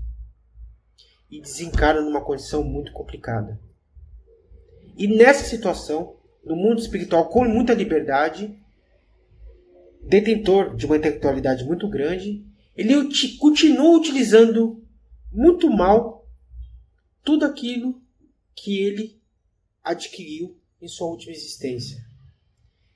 e 1.30 1.40
desencarna 1.40 2.00
numa 2.00 2.20
condição 2.20 2.62
muito 2.62 2.92
complicada. 2.92 3.60
E 4.96 5.06
nessa 5.06 5.44
situação, 5.44 6.16
no 6.44 6.54
mundo 6.54 6.80
espiritual 6.80 7.28
com 7.28 7.44
muita 7.44 7.74
liberdade, 7.74 8.56
detentor 10.02 10.76
de 10.76 10.86
uma 10.86 10.96
intelectualidade 10.96 11.64
muito 11.64 11.88
grande, 11.88 12.44
ele 12.76 12.94
continua 13.38 13.96
utilizando 13.96 14.82
muito 15.32 15.70
mal 15.70 16.26
tudo 17.24 17.44
aquilo 17.44 18.00
que 18.54 18.78
ele 18.78 19.20
adquiriu 19.82 20.56
em 20.80 20.88
sua 20.88 21.08
última 21.08 21.32
existência 21.32 22.04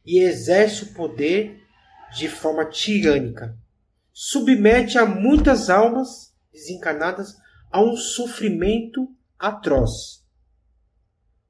e 0.05 0.19
exerce 0.19 0.85
o 0.85 0.95
poder 0.95 1.66
de 2.15 2.29
forma 2.29 2.65
tirânica 2.65 3.57
submete 4.19 4.97
a 4.97 5.05
muitas 5.05 5.69
almas 5.69 6.35
desencarnadas 6.51 7.37
a 7.71 7.83
um 7.83 7.95
sofrimento 7.99 9.15
atroz. 9.39 10.25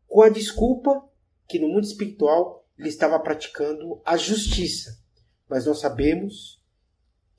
Com 0.09 0.23
a 0.23 0.29
desculpa 0.29 1.09
que 1.49 1.61
no 1.61 1.69
mundo 1.69 1.85
espiritual 1.85 2.67
ele 2.77 2.89
estava 2.89 3.21
praticando 3.21 4.03
a 4.05 4.17
justiça. 4.17 5.01
Mas 5.49 5.65
nós 5.67 5.79
sabemos 5.79 6.61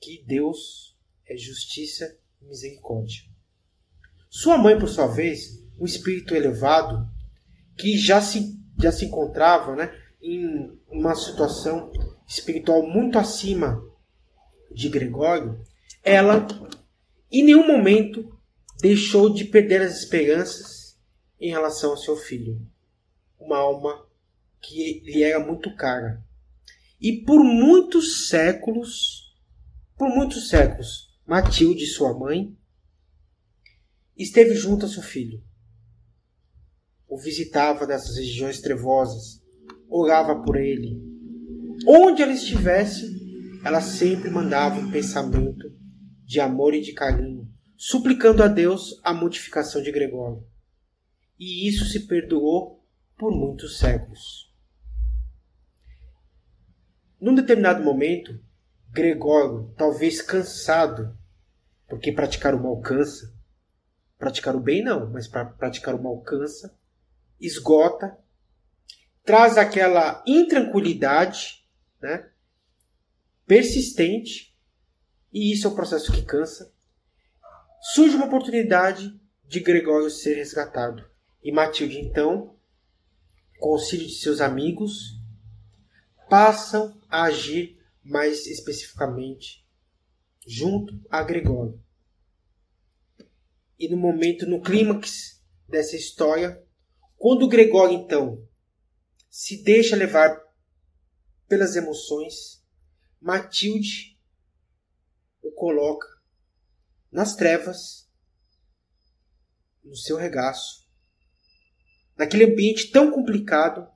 que 0.00 0.24
Deus 0.26 0.96
é 1.26 1.36
justiça 1.36 2.16
e 2.40 2.46
misericórdia. 2.46 3.24
Sua 4.30 4.56
mãe, 4.56 4.78
por 4.78 4.88
sua 4.88 5.08
vez, 5.08 5.62
um 5.78 5.84
espírito 5.84 6.34
elevado, 6.34 7.06
que 7.76 7.98
já 7.98 8.22
se, 8.22 8.58
já 8.80 8.90
se 8.90 9.04
encontrava 9.04 9.76
né, 9.76 9.94
em 10.22 10.72
uma 10.88 11.14
situação 11.14 11.92
espiritual 12.28 12.86
muito 12.86 13.18
acima 13.18 13.82
de 14.70 14.90
Gregório, 14.90 15.64
ela 16.04 16.46
em 17.32 17.42
nenhum 17.42 17.66
momento 17.66 18.38
deixou 18.80 19.32
de 19.32 19.46
perder 19.46 19.80
as 19.80 19.98
esperanças 19.98 20.96
em 21.40 21.50
relação 21.50 21.90
ao 21.90 21.96
seu 21.96 22.16
filho. 22.16 22.60
Uma 23.40 23.56
alma 23.56 24.06
que 24.60 25.00
lhe 25.00 25.22
era 25.22 25.44
muito 25.44 25.74
cara. 25.74 26.22
E 27.00 27.24
por 27.24 27.42
muitos 27.42 28.28
séculos, 28.28 29.34
por 29.96 30.08
muitos 30.08 30.48
séculos, 30.48 31.08
Matilde, 31.26 31.86
sua 31.86 32.12
mãe, 32.16 32.56
esteve 34.16 34.54
junto 34.54 34.84
a 34.84 34.88
seu 34.88 35.02
filho. 35.02 35.42
O 37.06 37.16
visitava 37.18 37.86
nessas 37.86 38.16
regiões 38.16 38.60
trevosas, 38.60 39.42
orava 39.88 40.42
por 40.42 40.56
ele. 40.56 41.07
Onde 41.86 42.22
ela 42.22 42.32
estivesse, 42.32 43.60
ela 43.64 43.80
sempre 43.80 44.30
mandava 44.30 44.80
um 44.80 44.90
pensamento 44.90 45.70
de 46.24 46.40
amor 46.40 46.74
e 46.74 46.80
de 46.80 46.92
carinho, 46.92 47.48
suplicando 47.76 48.42
a 48.42 48.48
Deus 48.48 49.00
a 49.02 49.14
modificação 49.14 49.82
de 49.82 49.92
Gregório. 49.92 50.44
E 51.38 51.68
isso 51.68 51.84
se 51.84 52.06
perdoou 52.06 52.84
por 53.16 53.30
muitos 53.30 53.78
séculos. 53.78 54.52
Num 57.20 57.34
determinado 57.34 57.82
momento, 57.82 58.38
Gregório, 58.90 59.72
talvez 59.76 60.22
cansado, 60.22 61.16
porque 61.88 62.12
praticar 62.12 62.54
o 62.54 62.62
mal 62.62 62.80
cansa, 62.80 63.34
praticar 64.18 64.54
o 64.54 64.60
bem 64.60 64.82
não, 64.82 65.10
mas 65.10 65.28
praticar 65.28 65.94
o 65.94 66.02
mal 66.02 66.20
cansa, 66.20 66.76
esgota, 67.40 68.18
traz 69.24 69.58
aquela 69.58 70.22
intranquilidade, 70.26 71.57
né? 72.00 72.30
persistente, 73.48 74.54
e 75.32 75.52
isso 75.52 75.66
é 75.66 75.70
um 75.70 75.74
processo 75.74 76.12
que 76.12 76.22
cansa, 76.22 76.72
surge 77.94 78.14
uma 78.14 78.26
oportunidade 78.26 79.18
de 79.46 79.60
Gregório 79.60 80.10
ser 80.10 80.34
resgatado. 80.34 81.08
E 81.42 81.50
Matilde, 81.50 81.98
então, 81.98 82.54
com 83.58 83.70
o 83.70 83.72
auxílio 83.72 84.06
de 84.06 84.14
seus 84.14 84.42
amigos, 84.42 85.18
passam 86.28 87.00
a 87.08 87.22
agir 87.24 87.80
mais 88.04 88.46
especificamente 88.46 89.66
junto 90.46 91.00
a 91.10 91.22
Gregório. 91.22 91.82
E 93.78 93.88
no 93.88 93.96
momento, 93.96 94.46
no 94.46 94.60
clímax 94.60 95.42
dessa 95.66 95.96
história, 95.96 96.62
quando 97.16 97.48
Gregório 97.48 97.94
então 97.94 98.46
se 99.30 99.62
deixa 99.62 99.96
levar 99.96 100.47
pelas 101.48 101.74
emoções, 101.74 102.62
Matilde 103.20 104.16
o 105.42 105.50
coloca 105.50 106.06
nas 107.10 107.34
trevas, 107.34 108.08
no 109.82 109.96
seu 109.96 110.16
regaço, 110.16 110.86
naquele 112.16 112.44
ambiente 112.44 112.90
tão 112.90 113.10
complicado. 113.10 113.88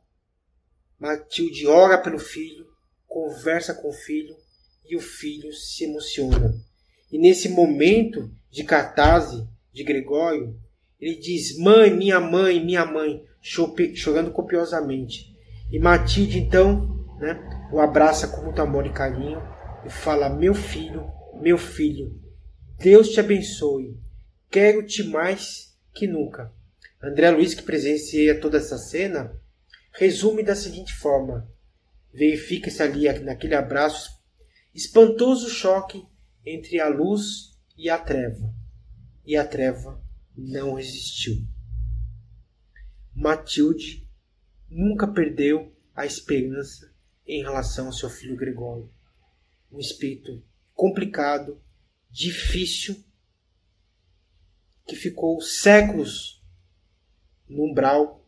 Matilde 0.99 1.67
ora 1.67 1.99
pelo 1.99 2.19
filho, 2.19 2.67
conversa 3.07 3.75
com 3.75 3.91
o 3.91 3.93
filho 3.93 4.37
e 4.85 4.97
o 4.97 5.01
filho 5.01 5.53
se 5.53 5.85
emociona. 5.85 6.55
E 7.11 7.19
nesse 7.19 7.49
momento 7.49 8.35
de 8.51 8.65
catarse 8.65 9.47
de 9.73 9.85
Gregório, 9.85 10.59
ele 10.99 11.17
diz: 11.17 11.59
Mãe, 11.59 11.91
minha 11.91 12.21
mãe, 12.21 12.65
minha 12.65 12.87
mãe, 12.87 13.27
chorando 13.41 14.31
copiosamente. 14.31 15.37
E 15.71 15.79
Matilde 15.79 16.39
então 16.39 17.02
né, 17.23 17.69
o 17.71 17.79
abraça 17.79 18.27
com 18.27 18.43
muito 18.43 18.61
amor 18.61 18.85
e 18.85 18.93
carinho 18.93 19.41
e 19.87 19.91
fala: 19.91 20.29
Meu 20.29 20.53
filho, 20.53 21.09
meu 21.41 21.57
filho, 21.57 22.21
Deus 22.79 23.11
te 23.11 23.21
abençoe, 23.21 23.97
quero-te 24.51 25.05
mais 25.05 25.79
que 25.95 26.09
nunca. 26.09 26.53
André 27.01 27.31
Luiz, 27.31 27.55
que 27.55 27.63
presencia 27.63 28.41
toda 28.41 28.59
essa 28.59 28.77
cena, 28.77 29.41
resume 29.93 30.43
da 30.43 30.57
seguinte 30.57 30.93
forma: 30.95 31.49
verifica-se 32.13 32.83
ali 32.83 33.09
naquele 33.21 33.55
abraço 33.55 34.11
espantoso 34.75 35.49
choque 35.49 36.05
entre 36.45 36.81
a 36.81 36.89
luz 36.89 37.57
e 37.79 37.89
a 37.89 37.99
treva, 37.99 38.53
e 39.25 39.37
a 39.37 39.47
treva 39.47 40.03
não 40.37 40.75
resistiu. 40.75 41.37
Matilde 43.15 44.09
nunca 44.69 45.07
perdeu 45.07 45.73
a 45.95 46.05
esperança 46.05 46.92
em 47.27 47.43
relação 47.43 47.87
ao 47.87 47.93
seu 47.93 48.11
filho 48.11 48.37
Gregório. 48.37 48.91
Um 49.71 49.79
espírito 49.79 50.43
complicado, 50.75 51.61
difícil, 52.11 53.03
que 54.87 54.97
ficou 54.97 55.41
séculos 55.41 56.43
no 57.49 57.65
umbral. 57.65 58.25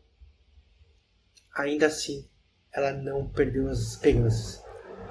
Ainda 1.54 1.86
assim, 1.86 2.28
ela 2.72 2.92
não 2.92 3.28
perdeu 3.28 3.68
as 3.68 3.80
esperanças. 3.80 4.62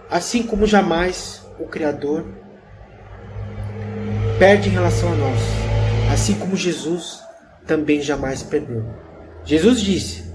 Assim 0.10 0.46
como 0.46 0.66
jamais 0.66 1.46
o 1.60 1.68
Criador 1.68 2.26
perde 4.38 4.70
em 4.70 4.72
relação 4.72 5.14
a 5.14 5.16
nós. 5.16 5.40
Assim 6.12 6.38
como 6.38 6.56
Jesus 6.56 7.24
também 7.66 8.02
jamais 8.02 8.44
perdeu. 8.44 8.84
Jesus 9.46 9.82
disse: 9.82 10.34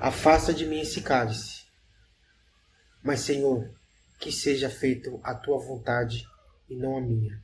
Afasta 0.00 0.52
de 0.52 0.66
mim 0.66 0.80
esse 0.80 1.00
cálice. 1.00 1.61
Mas, 3.02 3.20
Senhor, 3.20 3.70
que 4.18 4.30
seja 4.30 4.70
feita 4.70 5.10
a 5.22 5.34
tua 5.34 5.58
vontade 5.58 6.26
e 6.68 6.76
não 6.76 6.96
a 6.96 7.00
minha. 7.00 7.42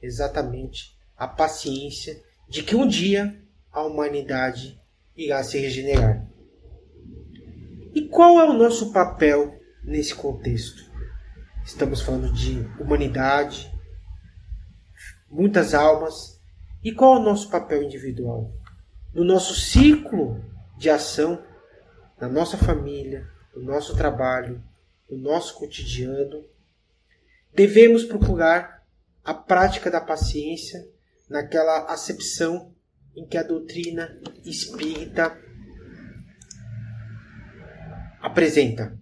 Exatamente 0.00 0.96
a 1.16 1.26
paciência 1.26 2.22
de 2.48 2.62
que 2.62 2.76
um 2.76 2.86
dia 2.86 3.36
a 3.72 3.82
humanidade 3.82 4.80
irá 5.16 5.42
se 5.42 5.58
regenerar. 5.58 6.26
E 7.94 8.08
qual 8.08 8.38
é 8.38 8.48
o 8.48 8.52
nosso 8.52 8.92
papel 8.92 9.58
nesse 9.82 10.14
contexto? 10.14 10.84
Estamos 11.64 12.00
falando 12.00 12.32
de 12.32 12.60
humanidade, 12.78 13.72
muitas 15.28 15.74
almas. 15.74 16.40
E 16.84 16.92
qual 16.92 17.16
é 17.16 17.18
o 17.18 17.22
nosso 17.22 17.50
papel 17.50 17.82
individual? 17.82 18.52
No 19.12 19.24
nosso 19.24 19.54
ciclo 19.54 20.44
de 20.76 20.88
ação, 20.88 21.42
na 22.20 22.28
nossa 22.28 22.56
família, 22.56 23.26
no 23.56 23.62
nosso 23.62 23.96
trabalho, 23.96 24.62
no 25.10 25.16
nosso 25.16 25.54
cotidiano, 25.54 26.44
devemos 27.54 28.04
procurar 28.04 28.86
a 29.24 29.32
prática 29.32 29.90
da 29.90 30.00
paciência 30.00 30.86
naquela 31.28 31.86
acepção 31.86 32.74
em 33.16 33.26
que 33.26 33.38
a 33.38 33.42
doutrina 33.42 34.20
espírita 34.44 35.36
apresenta. 38.20 38.96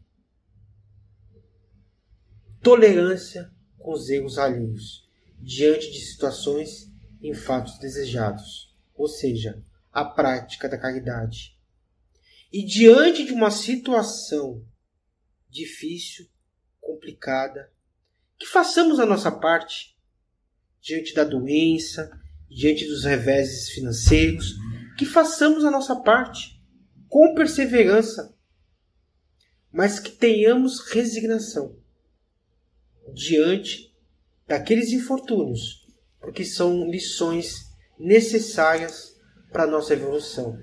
Tolerância 2.63 3.51
com 3.79 3.93
os 3.93 4.09
erros 4.09 4.39
alheios 4.39 5.07
diante 5.41 5.91
de 5.91 5.99
situações 5.99 6.91
em 7.21 7.35
fatos 7.35 7.79
desejados, 7.79 8.73
ou 8.95 9.09
seja, 9.09 9.61
a 9.93 10.05
prática 10.05 10.69
da 10.69 10.79
caridade 10.79 11.54
e 12.55 12.65
diante 12.65 13.25
de 13.25 13.33
uma 13.33 13.51
situação 13.51 14.65
difícil, 15.51 16.25
complicada, 16.81 17.73
que 18.39 18.47
façamos 18.47 19.01
a 19.01 19.05
nossa 19.05 19.33
parte 19.33 19.99
diante 20.81 21.13
da 21.15 21.25
doença, 21.25 22.09
diante 22.49 22.87
dos 22.87 23.03
reveses 23.03 23.71
financeiros, 23.71 24.55
que 24.97 25.05
façamos 25.05 25.65
a 25.65 25.71
nossa 25.71 25.97
parte 25.97 26.63
com 27.09 27.35
perseverança, 27.35 28.33
mas 29.73 29.99
que 29.99 30.13
tenhamos 30.13 30.79
resignação 30.93 31.77
diante 33.13 33.93
daqueles 34.47 34.93
infortúnios, 34.93 35.89
porque 36.21 36.45
são 36.45 36.89
lições 36.89 37.65
necessárias 37.99 39.21
para 39.51 39.65
a 39.65 39.69
nossa 39.69 39.93
evolução 39.95 40.57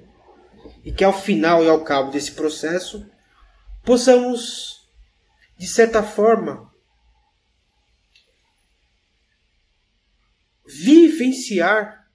e 0.83 0.91
que 0.91 1.03
ao 1.03 1.13
final 1.13 1.63
e 1.63 1.69
ao 1.69 1.83
cabo 1.83 2.11
desse 2.11 2.31
processo 2.31 3.09
possamos, 3.83 4.89
de 5.57 5.67
certa 5.67 6.03
forma, 6.03 6.71
vivenciar 10.65 12.09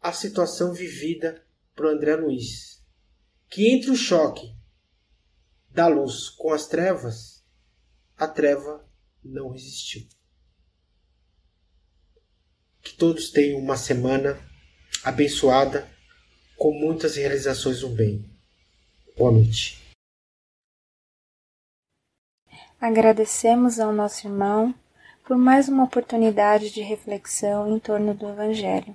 a 0.00 0.12
situação 0.12 0.72
vivida 0.72 1.44
por 1.74 1.86
André 1.86 2.16
Luiz, 2.16 2.82
que 3.48 3.70
entre 3.70 3.90
o 3.90 3.96
choque 3.96 4.54
da 5.68 5.86
luz 5.86 6.28
com 6.28 6.52
as 6.52 6.66
trevas, 6.66 7.44
a 8.16 8.26
treva 8.26 8.88
não 9.22 9.50
resistiu. 9.50 10.06
Que 12.80 12.94
todos 12.94 13.30
tenham 13.30 13.58
uma 13.58 13.76
semana 13.76 14.38
abençoada 15.04 15.91
com 16.62 16.72
muitas 16.72 17.16
realizações 17.16 17.80
do 17.80 17.88
bem. 17.88 18.24
Boa 19.18 19.32
noite. 19.32 19.82
Agradecemos 22.80 23.80
ao 23.80 23.92
nosso 23.92 24.28
irmão 24.28 24.72
por 25.26 25.36
mais 25.36 25.68
uma 25.68 25.82
oportunidade 25.82 26.70
de 26.70 26.80
reflexão 26.80 27.66
em 27.66 27.80
torno 27.80 28.14
do 28.14 28.28
Evangelho. 28.28 28.94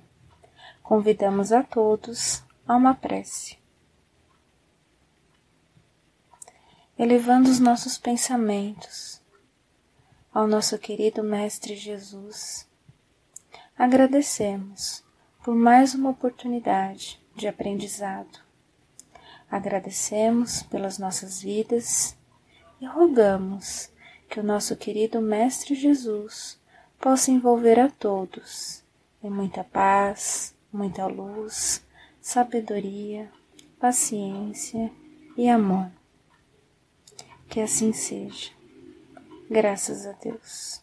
Convidamos 0.82 1.52
a 1.52 1.62
todos 1.62 2.42
a 2.66 2.74
uma 2.74 2.94
prece. 2.94 3.58
Elevando 6.98 7.50
os 7.50 7.60
nossos 7.60 7.98
pensamentos 7.98 9.20
ao 10.32 10.46
nosso 10.46 10.78
querido 10.78 11.22
Mestre 11.22 11.76
Jesus, 11.76 12.66
agradecemos 13.76 15.04
por 15.44 15.54
mais 15.54 15.94
uma 15.94 16.08
oportunidade 16.08 17.20
de 17.38 17.48
aprendizado. 17.48 18.40
Agradecemos 19.50 20.62
pelas 20.64 20.98
nossas 20.98 21.40
vidas 21.40 22.16
e 22.80 22.86
rogamos 22.86 23.90
que 24.28 24.40
o 24.40 24.42
nosso 24.42 24.76
querido 24.76 25.22
Mestre 25.22 25.74
Jesus 25.74 26.60
possa 27.00 27.30
envolver 27.30 27.78
a 27.78 27.88
todos 27.88 28.84
em 29.22 29.30
muita 29.30 29.64
paz, 29.64 30.54
muita 30.72 31.06
luz, 31.06 31.82
sabedoria, 32.20 33.30
paciência 33.80 34.92
e 35.36 35.48
amor. 35.48 35.90
Que 37.48 37.60
assim 37.60 37.92
seja. 37.92 38.50
Graças 39.48 40.06
a 40.06 40.12
Deus. 40.12 40.82